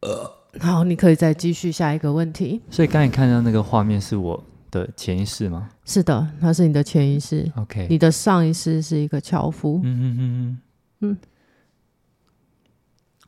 [0.00, 2.60] 呃，好，你可以再继续下一个问题。
[2.70, 5.68] 所以刚才看到那个画面是我的潜意识吗？
[5.84, 7.50] 是的，它是你的潜意识。
[7.56, 9.80] OK，你的上一世是一个樵夫。
[9.82, 10.58] 嗯哼哼哼，
[11.00, 11.16] 嗯。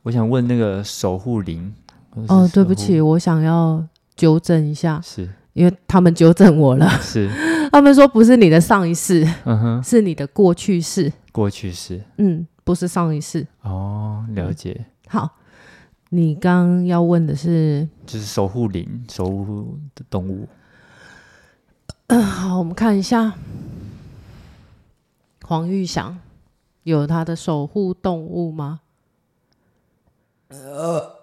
[0.03, 1.73] 我想问那个守护灵。
[2.27, 3.85] 哦，对不起，我想要
[4.15, 6.89] 纠正一下，是因为他们纠正我了。
[7.01, 7.29] 是，
[7.71, 11.11] 他们说不是你的上一世，嗯哼，是你的过去式。
[11.31, 13.47] 过去式，嗯，不是上一世。
[13.61, 14.75] 哦，了解。
[14.77, 15.37] 嗯、好，
[16.09, 20.47] 你刚要问的是，就是守护灵，守护的动物。
[22.07, 23.33] 嗯、呃，好，我们看一下，
[25.43, 26.19] 黄玉祥
[26.83, 28.81] 有他的守护动物吗？
[30.49, 31.19] 呃，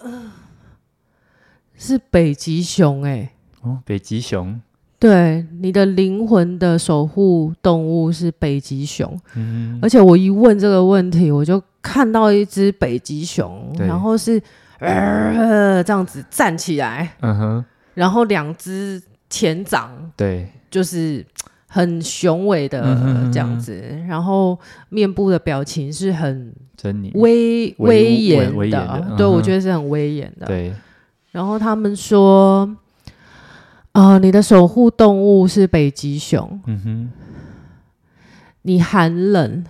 [1.77, 3.33] 是北极熊哎、欸！
[3.61, 4.61] 哦，北极熊。
[4.99, 9.19] 对，你的灵魂的守护动物是北极熊。
[9.35, 14.41] 嗯，而且我一问这个问题，我就看到一只北极熊，然后是
[14.81, 21.25] 呃这样子站起来，嗯哼，然后两只前掌，对，就是。
[21.71, 22.81] 很雄伟的
[23.31, 24.59] 这样子，然后
[24.89, 26.51] 面部的表情是很
[27.13, 30.47] 威威严的，的对、嗯、我觉得是很威严的。
[30.47, 30.73] 对，
[31.31, 32.67] 然后他们说，
[33.93, 36.61] 啊、呃，你的守护动物是北极熊。
[36.67, 37.11] 嗯哼，
[38.63, 39.65] 你寒冷、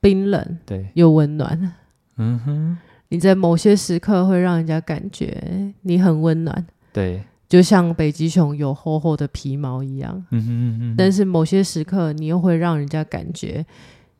[0.00, 1.72] 冰冷，对，又温暖。
[2.16, 2.78] 嗯哼，
[3.08, 6.66] 你在某些时刻会让人家感觉你很温暖。
[6.92, 7.22] 对。
[7.48, 13.66] 就像北极熊有厚厚的皮毛一样，嗯哼嗯哼，但是某些时刻你又会让人家感觉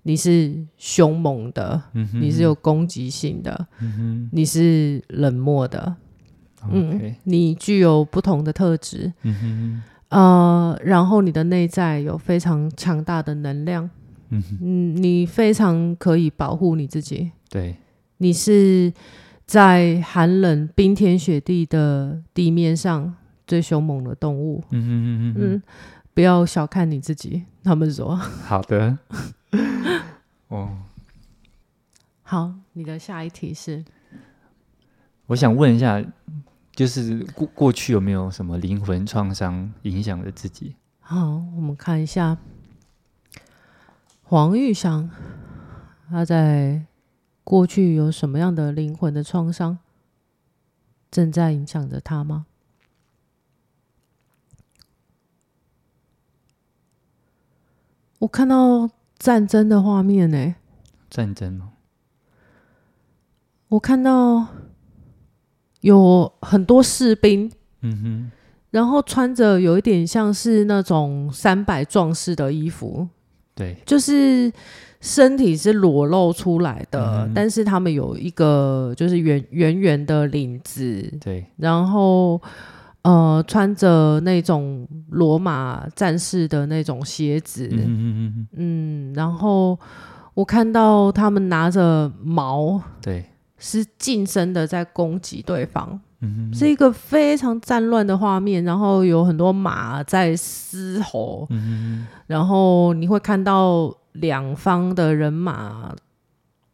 [0.02, 5.94] 你是凶猛的，嗯，你是有攻击性的，嗯哼，你是冷漠的，
[6.68, 9.82] 嗯你具有不同的特质，嗯哼，
[10.18, 13.88] 呃，然后你的内在有非常强大的能量，
[14.30, 17.76] 嗯你非常可以保护你自己，对，
[18.18, 18.92] 你是
[19.46, 23.14] 在寒冷冰天雪地的地面上。
[23.46, 25.62] 最凶猛的动物，嗯嗯嗯嗯，
[26.14, 27.42] 不要小看你自己。
[27.64, 28.14] 他们说。
[28.14, 28.96] 好的，
[30.46, 30.78] 哦，
[32.22, 33.84] 好，你的下一题是，
[35.26, 36.00] 我想问一下，
[36.80, 40.76] 就是过过去有没有什么灵魂创伤影响了自己？
[40.98, 42.38] 好，我们看一下
[44.22, 45.10] 黄玉祥，
[46.08, 46.86] 他在
[47.44, 49.78] 过去有什么样的灵魂的创伤
[51.10, 52.46] 正在影响着他吗？
[58.20, 58.88] 我看到
[59.18, 60.54] 战争的画面呢。
[61.10, 61.72] 战争吗？
[63.68, 64.48] 我看到
[65.80, 67.50] 有很多士兵，
[67.82, 68.30] 嗯哼，
[68.70, 73.06] 然后穿着有一点像是那种三百壮士的衣服，
[73.54, 74.52] 对，就是
[75.00, 82.40] 身体是裸露出来的，嗯，但是他们有一个就是圆圆圆的领子，对，然后。
[83.02, 89.78] 呃，穿着那种罗马战士的那种鞋子，嗯嗯嗯，然后
[90.34, 93.24] 我看到他们拿着矛，对，
[93.60, 105.94] 是近身的在攻击对方，嗯，是一个非常战乱的画面，然后有很多马在嘶吼，嗯，然后你会看到两方的人马。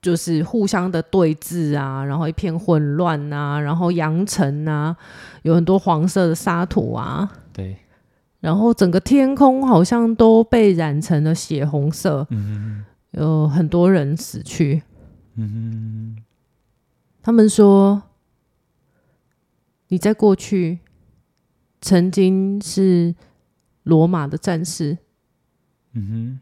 [0.02, 4.96] 就是互相的对峙啊，然后一片混乱啊，然后扬尘啊，
[5.42, 7.76] 有很多黄色的沙土啊，对，
[8.38, 14.80] 然后整个天空好像都被染成了血红色，嗯，有很多人死去，
[15.34, 16.16] 嗯，
[17.26, 18.04] 他们说
[19.88, 20.78] 你在过去
[21.80, 23.16] 曾经是
[23.82, 24.98] 罗马的战士，
[25.94, 26.38] 嗯，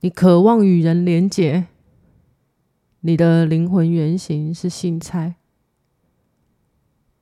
[0.00, 1.66] 你渴望与人连结。
[3.00, 5.34] 你的灵魂原型是信差，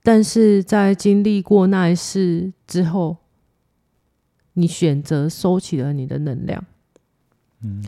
[0.01, 3.17] 但是在经历过那一世之后，
[4.53, 6.63] 你选择收起了你的能量。
[7.59, 7.83] 嗯，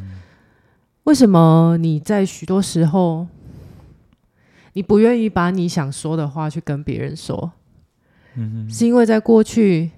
[1.06, 3.28] 为什么你在许多时候，
[4.74, 7.54] 你不愿意把你想说的话去跟别人说？
[8.36, 9.92] 嗯，是因为在过去，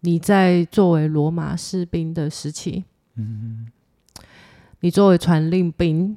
[0.00, 2.84] 你在作为罗马士兵的时期，
[3.14, 3.68] 嗯，
[4.80, 6.16] 你作为传令兵，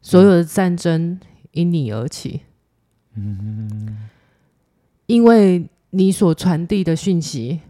[0.00, 1.18] 所有的战争
[1.50, 2.42] 因你而起，
[3.14, 4.08] 嗯，
[5.06, 7.60] 因为你所传递的讯息，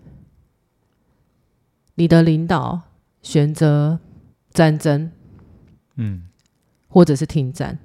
[1.95, 2.83] 你的领导
[3.23, 3.99] 选择
[4.51, 5.11] 战争，
[5.95, 6.29] 嗯，
[6.89, 7.79] 或者是停战，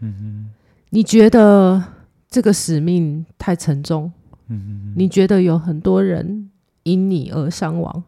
[0.00, 0.50] 嗯，
[0.90, 1.82] 你觉得
[2.28, 4.12] 这个使命太沉重，
[4.48, 6.50] 嗯，你觉得有很多人
[6.82, 8.04] 因你而伤亡，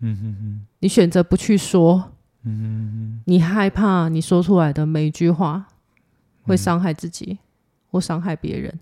[0.00, 5.66] 嗯，你选择不去说，嗯，你害怕你说出来的每一句话
[6.42, 7.38] 会伤害自己，
[7.90, 8.78] 或伤害别人，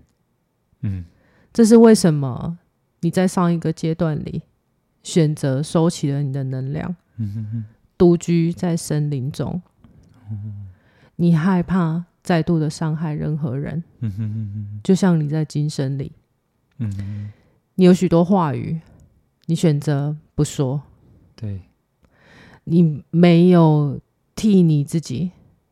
[0.81, 1.05] 嗯，
[1.51, 2.57] 这是为什么
[3.01, 4.41] 你在上一个阶段里
[5.03, 7.65] 选择收起了你的能量，嗯，
[7.97, 9.61] 独居在森林中，
[11.15, 13.83] 你害怕再度的伤害任何人，
[14.81, 16.13] 就像你在今生里，
[17.75, 18.79] 你有许多话语，
[19.45, 20.81] 你选择不说，
[21.35, 21.61] 对，
[22.63, 23.99] 你没有
[24.35, 25.31] 替你自己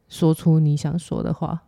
[0.09, 1.63] 说出你想说的话，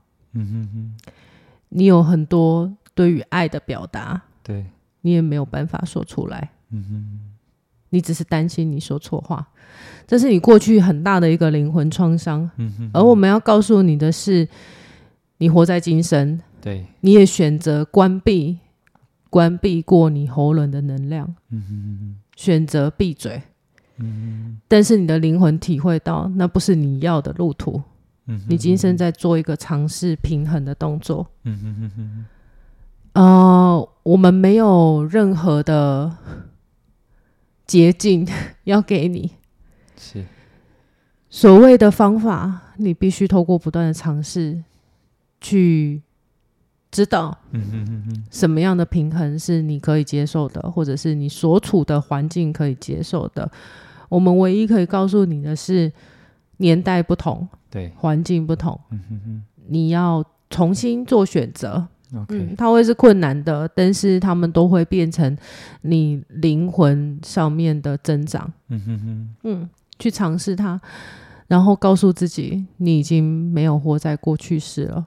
[1.69, 4.65] 你有很多对于爱的表达，对，
[5.01, 6.51] 你也没有办法说出来，
[7.93, 9.47] 你只是担心你说错话，
[10.07, 12.49] 这是你过去很大的一个灵魂创伤。
[12.91, 14.47] 而我们要告诉你的是，
[15.37, 18.57] 你活在今生，对，你也选择关闭、
[19.29, 21.35] 关闭过你喉咙的能量，
[22.35, 23.43] 选择闭嘴，
[24.67, 27.79] 但是你的灵魂体会到，那不是你要的路途。
[28.49, 31.27] 你今生在做一个尝试平衡的动作。
[33.13, 36.11] 呃，我们没有任何的。
[37.73, 38.23] 捷径
[38.65, 39.31] 要给你，
[39.97, 40.23] 是。
[41.27, 44.63] 所谓的方法，你必须透过不断的尝试
[45.41, 45.99] 去
[46.91, 47.35] 知道，
[48.29, 53.51] 什么样的平衡是你可以接受的，或者是你所处的环境可以接受的。
[54.07, 55.91] 我们唯一可以告诉你的是，
[56.57, 61.87] 年代不同，对，环境不同，嗯哼哼你要重新做选择。
[62.29, 65.35] 嗯，它会是困难的，但是他们都会变成
[65.81, 68.51] 你灵魂上面的增长。
[68.69, 70.79] 嗯哼哼，嗯，去尝试它，
[71.47, 75.05] 然后告诉自己，你已经没有活在过去式了。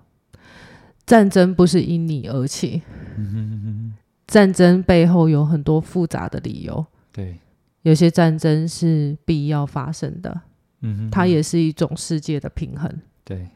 [1.07, 2.83] 战争不是因你而起，
[3.17, 3.95] 嗯哼哼哼，
[4.27, 6.85] 战争背后有很多复杂的理由。
[7.13, 7.39] 对，
[7.83, 10.41] 有些战争是必要发生的。
[10.81, 12.93] 嗯哼哼，它也是一种世界的平衡。
[13.25, 13.49] 对，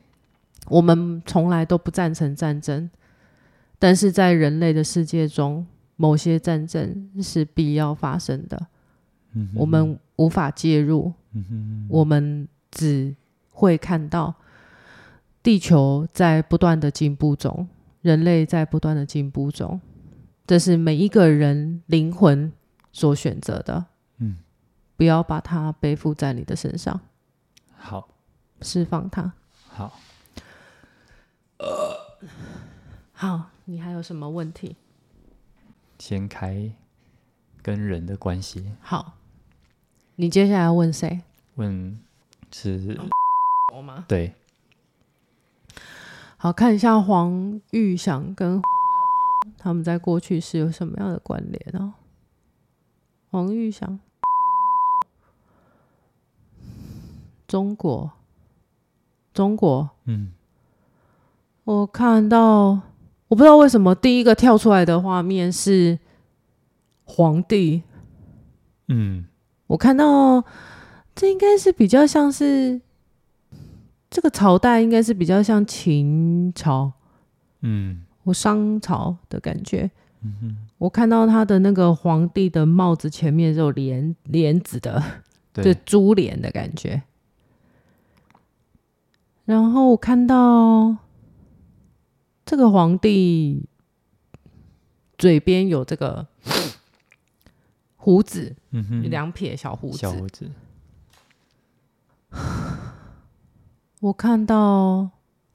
[0.69, 2.89] 我们从来都不赞成战争。
[3.81, 5.67] 但是在人类的世界中，
[5.97, 8.67] 某些战争是必要发生的。
[9.33, 11.13] 嗯、我们无法介入。
[11.33, 13.17] 嗯、我们只
[13.49, 14.35] 会看到
[15.43, 17.67] 地球在不断的进步中，
[18.03, 19.81] 人类在不断的进步中。
[20.47, 22.53] 这是每一个人灵魂
[22.93, 23.87] 所选择的。
[24.19, 24.37] 嗯，
[24.97, 27.01] 不要把它背负在你的身上。
[27.77, 28.09] 好，
[28.61, 29.33] 释放它。
[29.69, 29.99] 好。
[31.59, 31.97] 呃，
[33.13, 33.51] 好。
[33.71, 34.75] 你还有什么问题？
[36.01, 36.73] 先开
[37.63, 38.73] 跟人的关系。
[38.81, 39.13] 好，
[40.17, 41.21] 你接下来要问谁？
[41.55, 41.97] 问
[42.51, 42.99] 是
[43.73, 44.07] 我吗？
[44.09, 44.35] 对。
[46.37, 48.61] 好，看一下黄玉祥跟
[49.57, 51.95] 他们在过去是有什么样的关联哦。
[53.31, 54.01] 黄玉祥，
[57.47, 58.11] 中国，
[59.33, 60.33] 中国，嗯，
[61.63, 62.81] 我看到。
[63.31, 65.97] 我不知道为什么第一个跳出来的画面是
[67.05, 67.81] 皇帝。
[68.89, 69.25] 嗯，
[69.69, 70.45] 我看到
[71.15, 72.81] 这应该是比较像是
[74.11, 76.91] 这个朝代，应该是比较像秦朝，
[77.61, 79.89] 嗯，或商朝的感觉。
[80.23, 85.01] 嗯哼，我看到他的那个皇帝的帽子前面是有帘帘子的，
[85.53, 87.01] 对，珠帘的感觉。
[89.45, 90.97] 然后我看到。
[92.45, 93.65] 这个皇帝
[95.19, 96.27] 嘴边有这个
[97.97, 99.99] 胡子，嗯哼，两撇小胡子。
[99.99, 100.51] 小胡子。
[104.01, 105.11] 我看到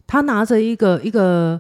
[0.05, 1.59] 他拿着一个一个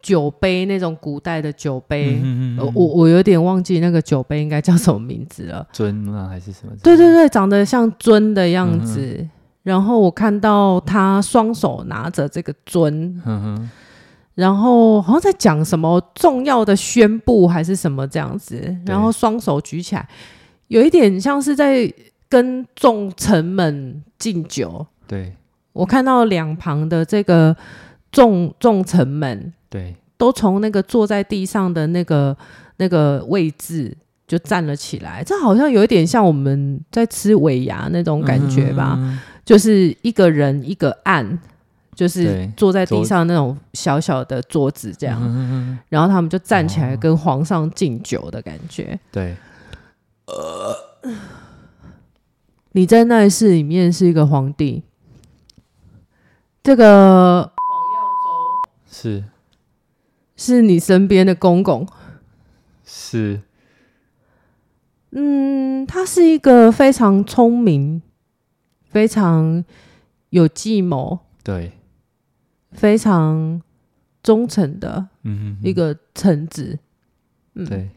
[0.00, 2.18] 酒杯，那种古代的酒杯。
[2.22, 5.68] 嗯、我我有点忘记那个酒杯应该叫什么名字了。
[5.72, 6.72] 尊啊，还是什么？
[6.82, 9.16] 对对对，长得像尊的样子。
[9.18, 9.30] 嗯、
[9.64, 13.20] 然后我看到他双手拿着这个尊。
[13.26, 13.70] 嗯哼。
[14.36, 20.06] 然后好像在讲什么重要的宣布还是什么这样子，然后双手举起来，
[20.68, 21.90] 有一点像是在
[22.28, 24.86] 跟众臣们敬酒。
[25.06, 25.32] 对，
[25.72, 27.56] 我看到两旁的这个
[28.12, 32.36] 众众臣们，对，都从那个坐在地上的那个
[32.76, 33.96] 那个位置
[34.28, 35.24] 就站了起来。
[35.24, 38.96] 这好像有一点像我们在吃尾牙那种感觉吧？
[38.98, 41.38] 嗯、就是一个人一个案。
[41.96, 45.20] 就是坐在地上那种小小的桌子这样，
[45.88, 48.96] 然后他们就站起来跟皇上敬酒的感觉。
[49.10, 49.34] 对，
[50.26, 50.76] 呃，
[52.72, 54.84] 你在那一世里面是一个皇帝，
[56.62, 59.24] 这个黄耀州是。
[60.38, 61.88] 是你身边的公公，
[62.84, 63.40] 是，
[65.12, 68.02] 嗯，他是一个非常聪明、
[68.84, 69.64] 非常
[70.28, 71.72] 有计谋，对。
[72.72, 73.60] 非常
[74.22, 75.06] 忠诚的
[75.62, 76.78] 一个臣子，
[77.54, 77.90] 嗯，嗯，对，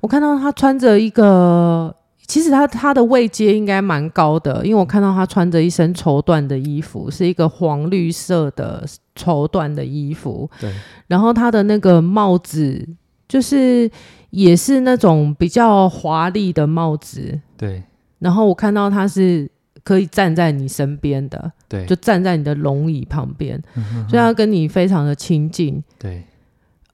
[0.00, 1.94] 我看到他穿着一个，
[2.26, 10.72] 其实他他的位阶应该蛮高的，因为我看到他穿着一身绸缎的衣服，是一个黄绿色的绸缎的衣服，对，
[11.06, 12.88] 然后他的那个帽子
[13.28, 13.90] 就是
[14.30, 17.82] 也是那种比较华丽的帽子，对，
[18.20, 19.50] 然后我看到他是。
[19.84, 23.60] 可以站在你身边的，对，就站在你的龙椅旁边，
[24.08, 26.22] 所以他跟你非常的亲近，对，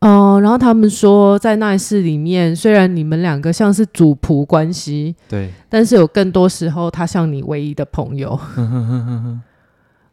[0.00, 8.40] 哦、呃，然后他们说，在那一世里面，虽然你们两个像是主仆关系，对，但是有更多时候，他像你唯一的朋友。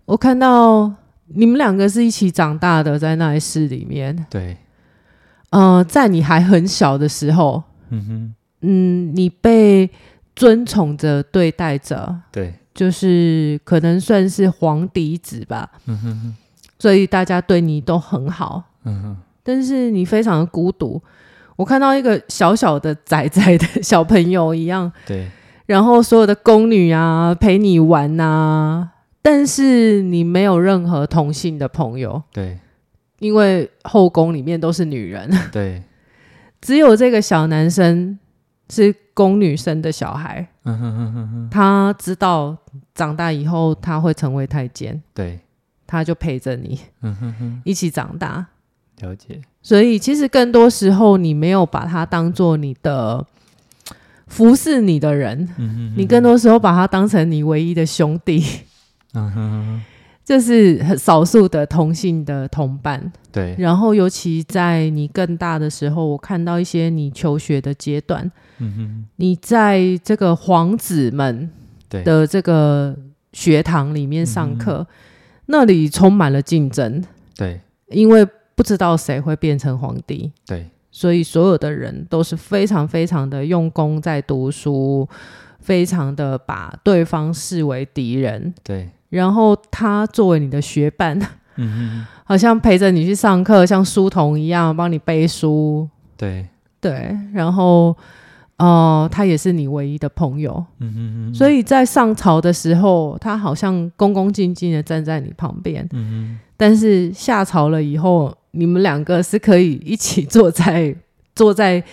[0.04, 0.92] 我看到
[1.28, 4.58] 你们两个是一起长大的，在那一世里面，对，
[5.52, 9.90] 呃，在你还很小的时候，嗯哼，嗯，你被
[10.36, 12.54] 尊崇着对待着，对。
[12.76, 16.36] 就是可能算是皇嫡子吧，嗯哼哼，
[16.78, 21.02] 所以大家对你都很好，嗯哼，但是你非常的孤独。
[21.56, 25.26] 我看到一个小小的仔仔的小朋友一样，对，
[25.66, 32.60] 然后所有的宫女啊陪你玩啊，但是你没有任何同性的朋友，对，
[33.20, 35.82] 因为后宫里面都是女人，对，
[36.60, 38.20] 只有这个小男生
[38.70, 42.55] 是宫女生的小孩，嗯哼哼哼哼，他知道。
[42.93, 45.39] 长大以后他会成为太监，对，
[45.88, 48.45] 他就陪着你，嗯哼哼，一起长大。
[48.99, 49.41] 了解。
[49.61, 53.26] 所以其实更多时候你没有把他当做你的
[54.28, 58.43] 服侍你的人，嗯哼哼，你更多时候把他当成你唯一的兄弟，
[59.13, 59.84] 嗯哼哼，
[60.26, 63.14] 就是很少数的同性的同伴。
[63.32, 63.56] 对。
[63.58, 71.50] 然后尤其在你更大的时候，我看到一些你求学的阶段，嗯哼，你在这个皇子们。
[72.04, 72.94] 的这个
[73.32, 74.88] 学堂里面上课，嗯，
[75.46, 77.02] 那里充满了竞争。
[77.38, 80.30] 对，因为不知道谁会变成皇帝。
[80.46, 85.08] 对，所以所有的人都是非常非常的用功在读书，
[85.62, 88.54] 非常的把对方视为敌人。
[88.62, 91.20] 对，然后他作为你的学伴，
[92.24, 95.89] 好像陪着你去上课，像书童一样帮你背书。
[96.18, 96.45] 对，
[96.80, 97.95] 对，然后。
[98.57, 110.95] 哦、呃，他也是你唯一的朋友，嗯哼嗯，所以在上朝的时候，他好像恭恭敬敬的站在你旁边，嗯哼，但是下朝了以后，你们两个是可以一起坐在
[111.36, 111.84] 坐在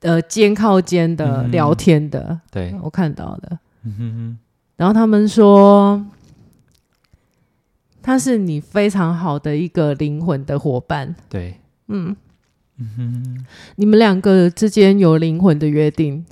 [0.00, 4.38] 呃肩靠肩的聊天的，嗯、对，我看到的，嗯哼哼，
[4.76, 6.04] 然后他们说
[8.08, 12.16] 他是你非常好的一个灵魂的伙伴，对，嗯。
[12.78, 13.44] 嗯哼，
[13.76, 16.24] 你们两个之间有灵魂的约定，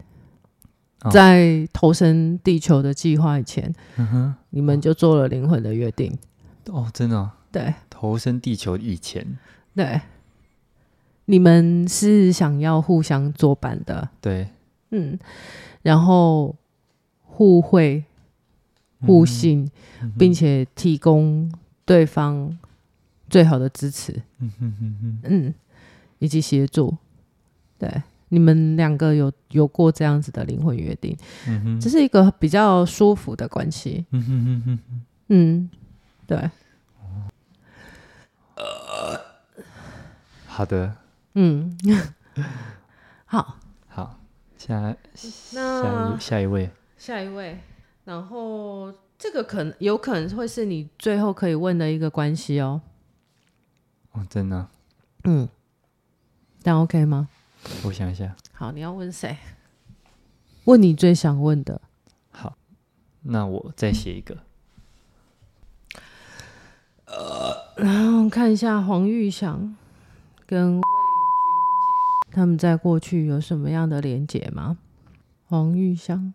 [1.03, 6.17] 哦、在投身地球的计划以前，嗯哼，你们就做了灵魂的约定。
[6.69, 7.31] 哦，真的、哦？
[7.53, 9.37] 对，投身地球以前，
[9.75, 10.01] 对，
[11.27, 14.09] 你们是想要互相作伴的。
[14.23, 14.49] 对，
[14.93, 15.19] 嗯，
[15.83, 16.57] 然后
[17.21, 18.05] 互惠、
[19.03, 19.71] 互信、
[20.01, 21.53] 嗯，并且提供
[21.87, 22.59] 对方
[23.31, 24.13] 最好的支持。
[24.41, 25.55] 嗯哼哼哼，嗯。
[26.19, 26.97] 以及协助，
[27.79, 31.15] 对，你们两个有有过这样子的灵魂约定，
[31.47, 35.71] 嗯哼，这是一个比较舒服的关系，嗯哼哼哼，嗯，
[36.27, 36.51] 对，
[38.55, 39.21] 呃，
[40.47, 40.97] 好的，
[41.35, 41.77] 嗯，
[43.27, 44.19] 好，好，
[44.57, 47.59] 下下一下一位，下一位，
[48.07, 52.83] 然后这个可能有可能会是你最后可以问的一个关系哦，
[54.13, 54.69] 哦，真的，
[55.25, 55.49] 嗯。
[56.63, 57.29] 但 OK 吗？
[57.85, 58.35] 我想一下。
[58.53, 59.37] 好，你要问谁？
[60.65, 61.81] 问你最想问的。
[62.33, 62.57] 好，
[63.23, 64.37] 那我再写一个。
[67.05, 69.77] 呃，然后看一下黄玉祥
[70.45, 70.81] 跟
[72.33, 74.77] 他们在过去有什么样的连结吗？
[75.47, 76.35] 黄玉祥，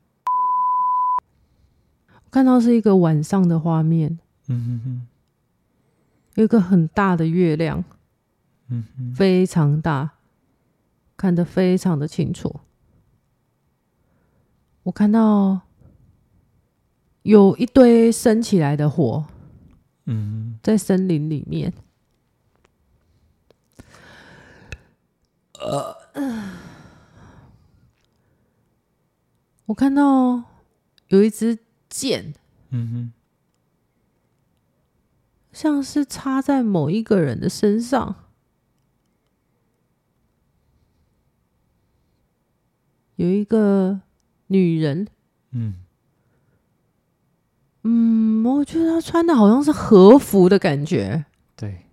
[2.31, 4.17] 看到是一个晚上的画面，
[4.47, 5.07] 嗯哼哼，
[6.35, 7.83] 有一个很大的月亮，
[8.69, 10.11] 嗯哼，非常大，
[11.17, 12.61] 看得非常的清楚。
[14.83, 15.59] 我看到
[17.23, 19.25] 有一堆升起来的火，
[20.05, 21.73] 嗯，在森林里面。
[25.59, 25.95] 呃，
[29.65, 30.43] 我看到
[31.09, 31.59] 有一支
[31.91, 32.33] 箭，
[32.69, 33.13] 嗯哼，
[35.51, 38.15] 像是插在某一个人的身上，
[43.17, 43.99] 有一个
[44.47, 45.07] 女人，
[45.51, 45.75] 嗯，
[47.83, 51.25] 嗯，我觉得她穿的好像是和服的感觉，
[51.57, 51.85] 对。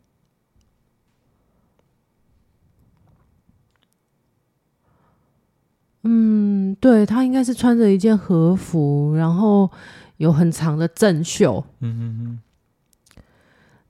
[6.03, 6.38] 嗯，
[6.81, 9.71] 对，他应该是穿着一件和服，然后
[10.19, 11.65] 有很长的正袖。
[11.81, 13.23] 嗯嗯嗯。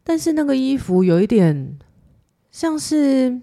[0.02, 1.78] 但是那个衣服有一点
[2.50, 3.40] 像是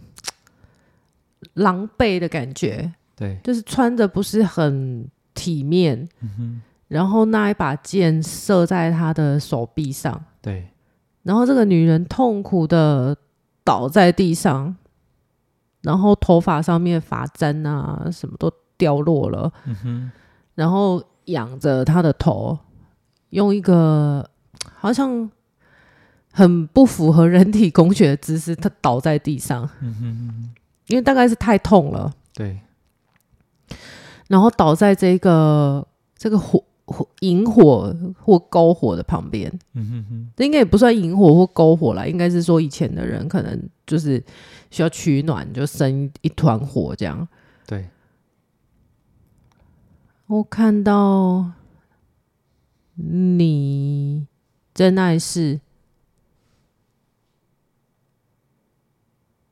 [1.53, 6.07] 狼狈的感觉，对，就是穿着不是很体面。
[6.21, 6.61] 嗯哼。
[6.87, 10.67] 然后那一把剑射在他的手臂上，对。
[11.23, 13.17] 然后这个女人痛苦的
[13.63, 14.75] 倒在地上。
[15.81, 19.51] 然后头发上面发簪啊，什么都掉落了。
[19.83, 20.11] 嗯。
[20.53, 22.57] 然后仰着他的头，
[23.29, 24.29] 用一个
[24.73, 25.29] 好像
[26.31, 29.69] 很不符合人体工学的姿势，他倒在地上。
[29.81, 30.53] 嗯哼。
[30.87, 32.13] 因为大概是太痛了。
[32.33, 32.59] 对。
[34.27, 35.85] 然后倒在这个
[36.17, 39.51] 这个火火引火或篝火的旁边。
[39.73, 40.31] 嗯哼哼。
[40.35, 44.23] 这应该也不算引火或篝火啦，应该是说以前的人可能就是。
[44.71, 47.25] 需要取暖，就生一团火这样。
[50.27, 51.51] 对，我看到
[52.95, 54.27] 你
[54.73, 55.59] 真爱是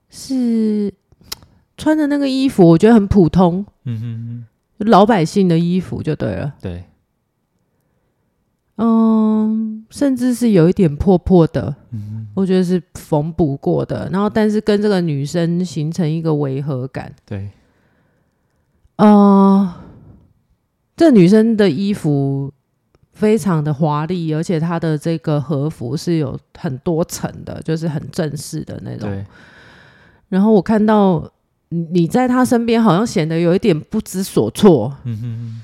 [0.09, 0.93] 是
[1.77, 3.65] 穿的那个衣服，我觉得很普通。
[3.85, 4.45] 嗯哼
[4.79, 6.55] 哼，老百姓的衣服就对了。
[6.61, 6.85] 对。
[8.75, 14.09] 嗯，甚至是有一点破破的，嗯，我觉得是缝补过的。
[14.11, 17.13] 然后，但是跟这个女生形成一个违和感。
[17.23, 17.51] 对，
[18.95, 19.75] 呃，
[21.03, 22.49] 这女生的衣服
[23.11, 29.11] 非常的华丽，而且她的这个和服是有很多层的，就是很正式的那种。
[30.29, 31.29] 然后我看到
[31.67, 34.95] 你在她身边，好像显得有一点不知所措。
[35.03, 35.61] 嗯哼哼。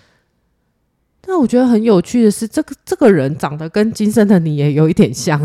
[1.25, 5.39] 那我觉得很有趣的是，这个这个人长得跟今生的你也有一点像，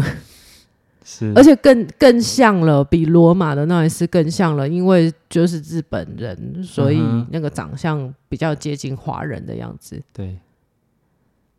[1.05, 6.99] 是，而且更更像了，比罗马的那一次更像了，因为就是日本人，所以
[7.31, 10.01] 那个长相比较接近华人的样子。
[10.13, 10.39] 对，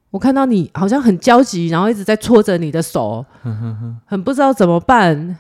[0.10, 3.24] 我看到你好像很焦急，然后一直在搓着你的手，
[4.06, 5.38] 很不知道怎么办，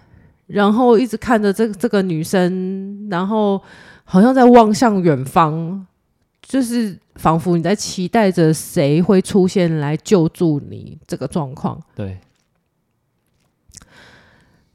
[0.47, 3.61] 然后一直看着这这个女生，然后
[4.03, 5.85] 好像在望向远方。
[6.47, 11.81] 就是仿佛你在期待着谁会出现来救助你这个状况。
[11.95, 12.19] 对。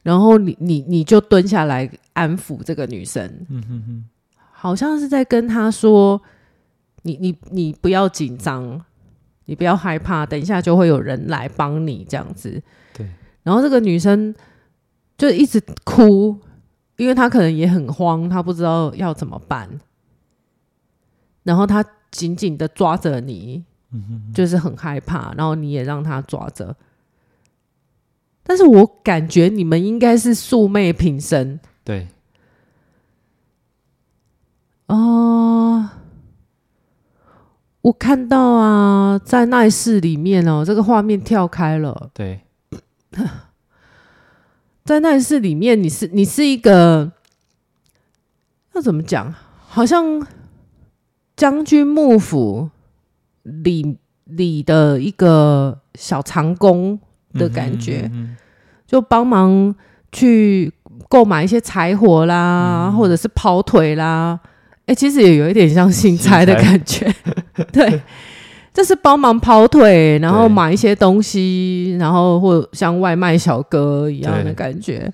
[0.03, 3.23] 然后你你你就蹲下来安抚这个女生。
[3.49, 4.05] 嗯哼哼。
[4.51, 6.21] 好像是在跟她说
[7.01, 8.79] ：“你你你不要紧张，
[9.45, 12.61] 你不要害怕，等一下就会有人来帮你这样子。”
[12.93, 13.09] 对。
[13.41, 14.35] 然后这个女生
[15.17, 16.39] 就一直哭，
[16.97, 19.67] 因为她可能也很慌，她不知道要怎么办。
[21.41, 25.33] 然后她紧紧的抓着你，嗯哼，就是很害怕。
[25.33, 26.75] 然后你也让她抓着，
[28.51, 31.57] 但是我感觉你们应该是素昧平生。
[31.85, 32.09] 对。
[34.87, 35.89] 哦、呃，
[37.83, 42.09] 我看到啊，在那室里面哦，这个画面跳开了。
[42.13, 42.41] 对，
[44.83, 47.13] 在那室里面，你是你是一个，
[48.73, 49.33] 要怎么讲？
[49.65, 50.27] 好像。
[51.37, 52.69] 将军幕府
[53.43, 56.99] 里里的一个小长工
[57.33, 58.09] 的感觉，
[58.87, 59.73] 就帮忙
[60.11, 60.71] 去
[61.09, 64.39] 购买一些柴火啦，嗯、或者是跑腿啦。
[64.81, 67.13] 哎、欸，其实也有一点像新差的感觉。
[67.71, 68.01] 对，
[68.73, 75.11] 就是帮忙跑腿，然后买一些东西，然后或像外卖小哥一样的感觉。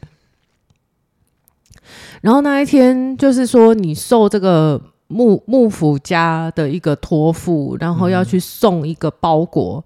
[2.22, 4.82] 然后那一天，就是说你受这个。
[5.10, 9.82] 幕幕府家的一个托付，然后要去送一个包裹，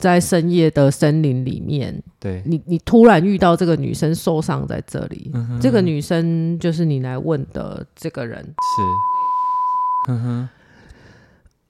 [0.00, 2.02] 在深夜的森林里面。
[2.18, 5.30] 对，你，你突然遇到这个女生受伤在这里，
[5.60, 8.42] 这个女生就是你来问的这个人。
[8.42, 10.48] 是，嗯哼，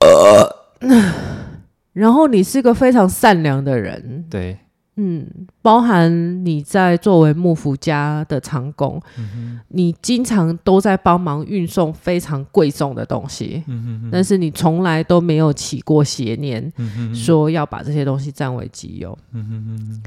[0.01, 0.57] 呃，
[1.93, 4.59] 然后你是个非常善良的人，对，
[4.97, 5.27] 嗯，
[5.63, 20.03] 包含你在作为幕府家的长工，嗯、你经常都在帮忙运送非常贵重的东西，嗯、但是你从来都没有起过邪念，嗯、说要把这些东西占为己有，嗯、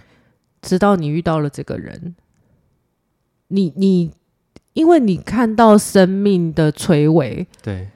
[0.62, 2.14] 直到你遇到了这个人，
[3.48, 4.12] 你你，
[4.74, 7.90] 因为你看到生命的垂危，对，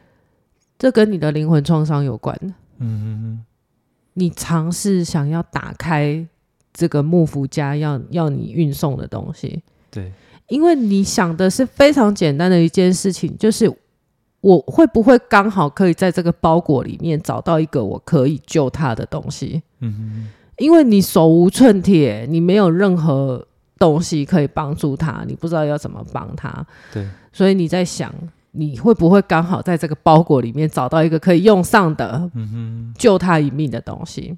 [0.80, 2.36] 这跟你的灵魂创伤有关，
[2.80, 3.44] 嗯
[4.14, 6.28] 你尝试想要打开
[6.78, 10.12] 这个幕府家要要你运送的东西，对，
[10.48, 13.68] 因为你想的是非常简单的一件事情，就是
[14.42, 19.64] 我会不会刚好可以在这个包裹里面找到一个我可以救他的东西？
[19.80, 23.44] 嗯哼，因为你手无寸铁，你没有任何
[23.80, 26.64] 东西可以帮助他，你不知道要怎么帮他，
[26.94, 28.14] 对，所以你在想。
[28.52, 34.36] 你会不会刚好在这个包裹里面找到一个可以用上的、嗯救他一命的东西？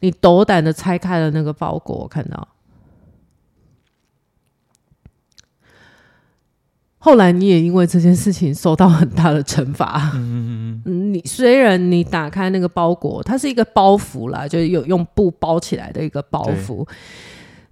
[0.00, 2.48] 你斗胆的拆开了那个包裹，我看到。
[6.98, 10.12] 后来你也因为这件事情受到很大的惩罚。
[10.14, 10.82] 嗯，
[11.12, 16.88] 你虽然你打开那个包裹，它是一个包袱啦，就是有用布包起来的一个包袱，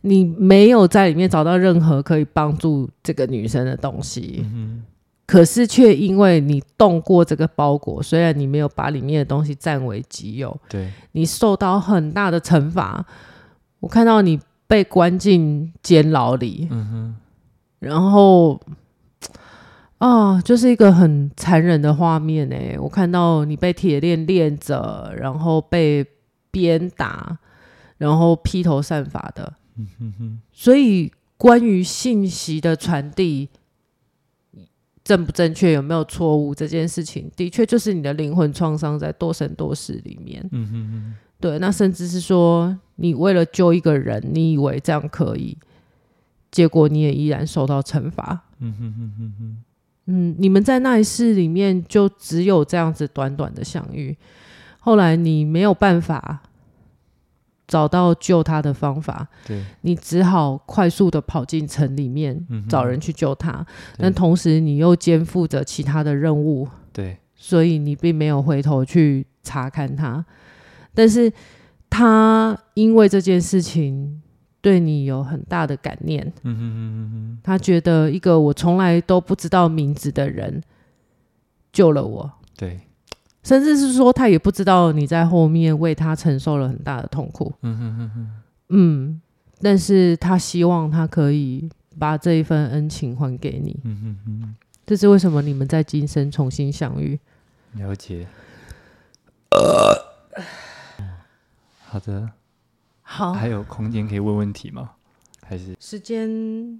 [0.02, 4.44] 你没有在里面找到任何可以帮助这个女生的东西。
[4.52, 4.84] 嗯
[5.24, 13.06] 可是，却因为你动过这个包裹，虽然你没有把里面的东西占为己有，对，你受到很大的惩罚。
[13.80, 17.14] 我看到你被关进监牢里，嗯哼，
[17.78, 18.60] 然后
[19.98, 22.76] 啊，就是一个很残忍的画面诶。
[22.78, 26.04] 我看到你被铁链链着，然后被
[26.50, 27.38] 鞭打，
[27.96, 30.40] 然后披头散发的，嗯哼哼。
[30.52, 33.48] 所以，关于信息的传递。
[35.04, 36.54] 正不正确，有没有错误？
[36.54, 40.48] 这件事情的确就是你的灵魂创伤在多生多世里面。
[40.52, 41.14] 嗯哼哼。
[41.40, 45.58] 对，那甚至是说，你为了救一个人，你以为这样可以，
[46.52, 48.44] 结果你也依然受到惩罚。
[48.60, 49.56] 嗯哼哼哼哼。
[50.06, 54.16] 嗯，你们在那一世里面就只有这样子短短的相遇，
[54.78, 56.42] 后来你没有办法。
[57.72, 63.64] 找到救他的方法，对，你只好快速的跑进城里面，嗯、找人去救他。
[63.96, 70.22] 但同时，你又肩负着其他的任务，对，所以你并没有回头去查看他。
[70.92, 71.32] 但是，
[71.88, 74.20] 他因为这件事情
[74.60, 80.62] 对你有很大的感念，嗯哼哼哼，他觉得一个我从来都不知道名字的人
[81.72, 82.82] 救了我，对。
[83.42, 87.52] 甚至是说，他也不知道你在后面为他承受了很大的痛苦。
[87.62, 88.42] 嗯哼哼哼。
[88.68, 89.20] 嗯，
[89.60, 91.68] 但是他希望他可以
[91.98, 93.78] 把这一份恩情还给你。
[93.84, 94.54] 嗯哼哼。
[94.86, 97.18] 这是为什么你们在今生重新相遇？
[97.74, 98.26] 了解。
[99.50, 100.44] 呃。
[101.84, 102.30] 好的。
[103.02, 103.32] 好。
[103.32, 104.90] 还有空间可以问问题吗？
[105.44, 106.28] 还是时间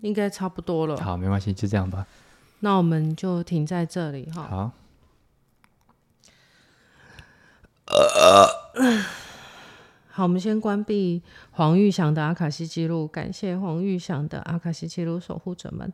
[0.02, 0.96] 应该差不多了。
[0.96, 2.06] 好，没关系，就这样吧。
[2.60, 4.42] 那我们就停在这里哈。
[4.48, 4.70] 好。
[7.92, 8.48] 呃
[10.08, 15.92] 好，我们先关闭黄玉祥的阿卡西记录，感谢黄玉祥的阿卡西记录守护者们，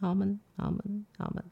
[0.00, 1.44] 阿门，阿门，阿门。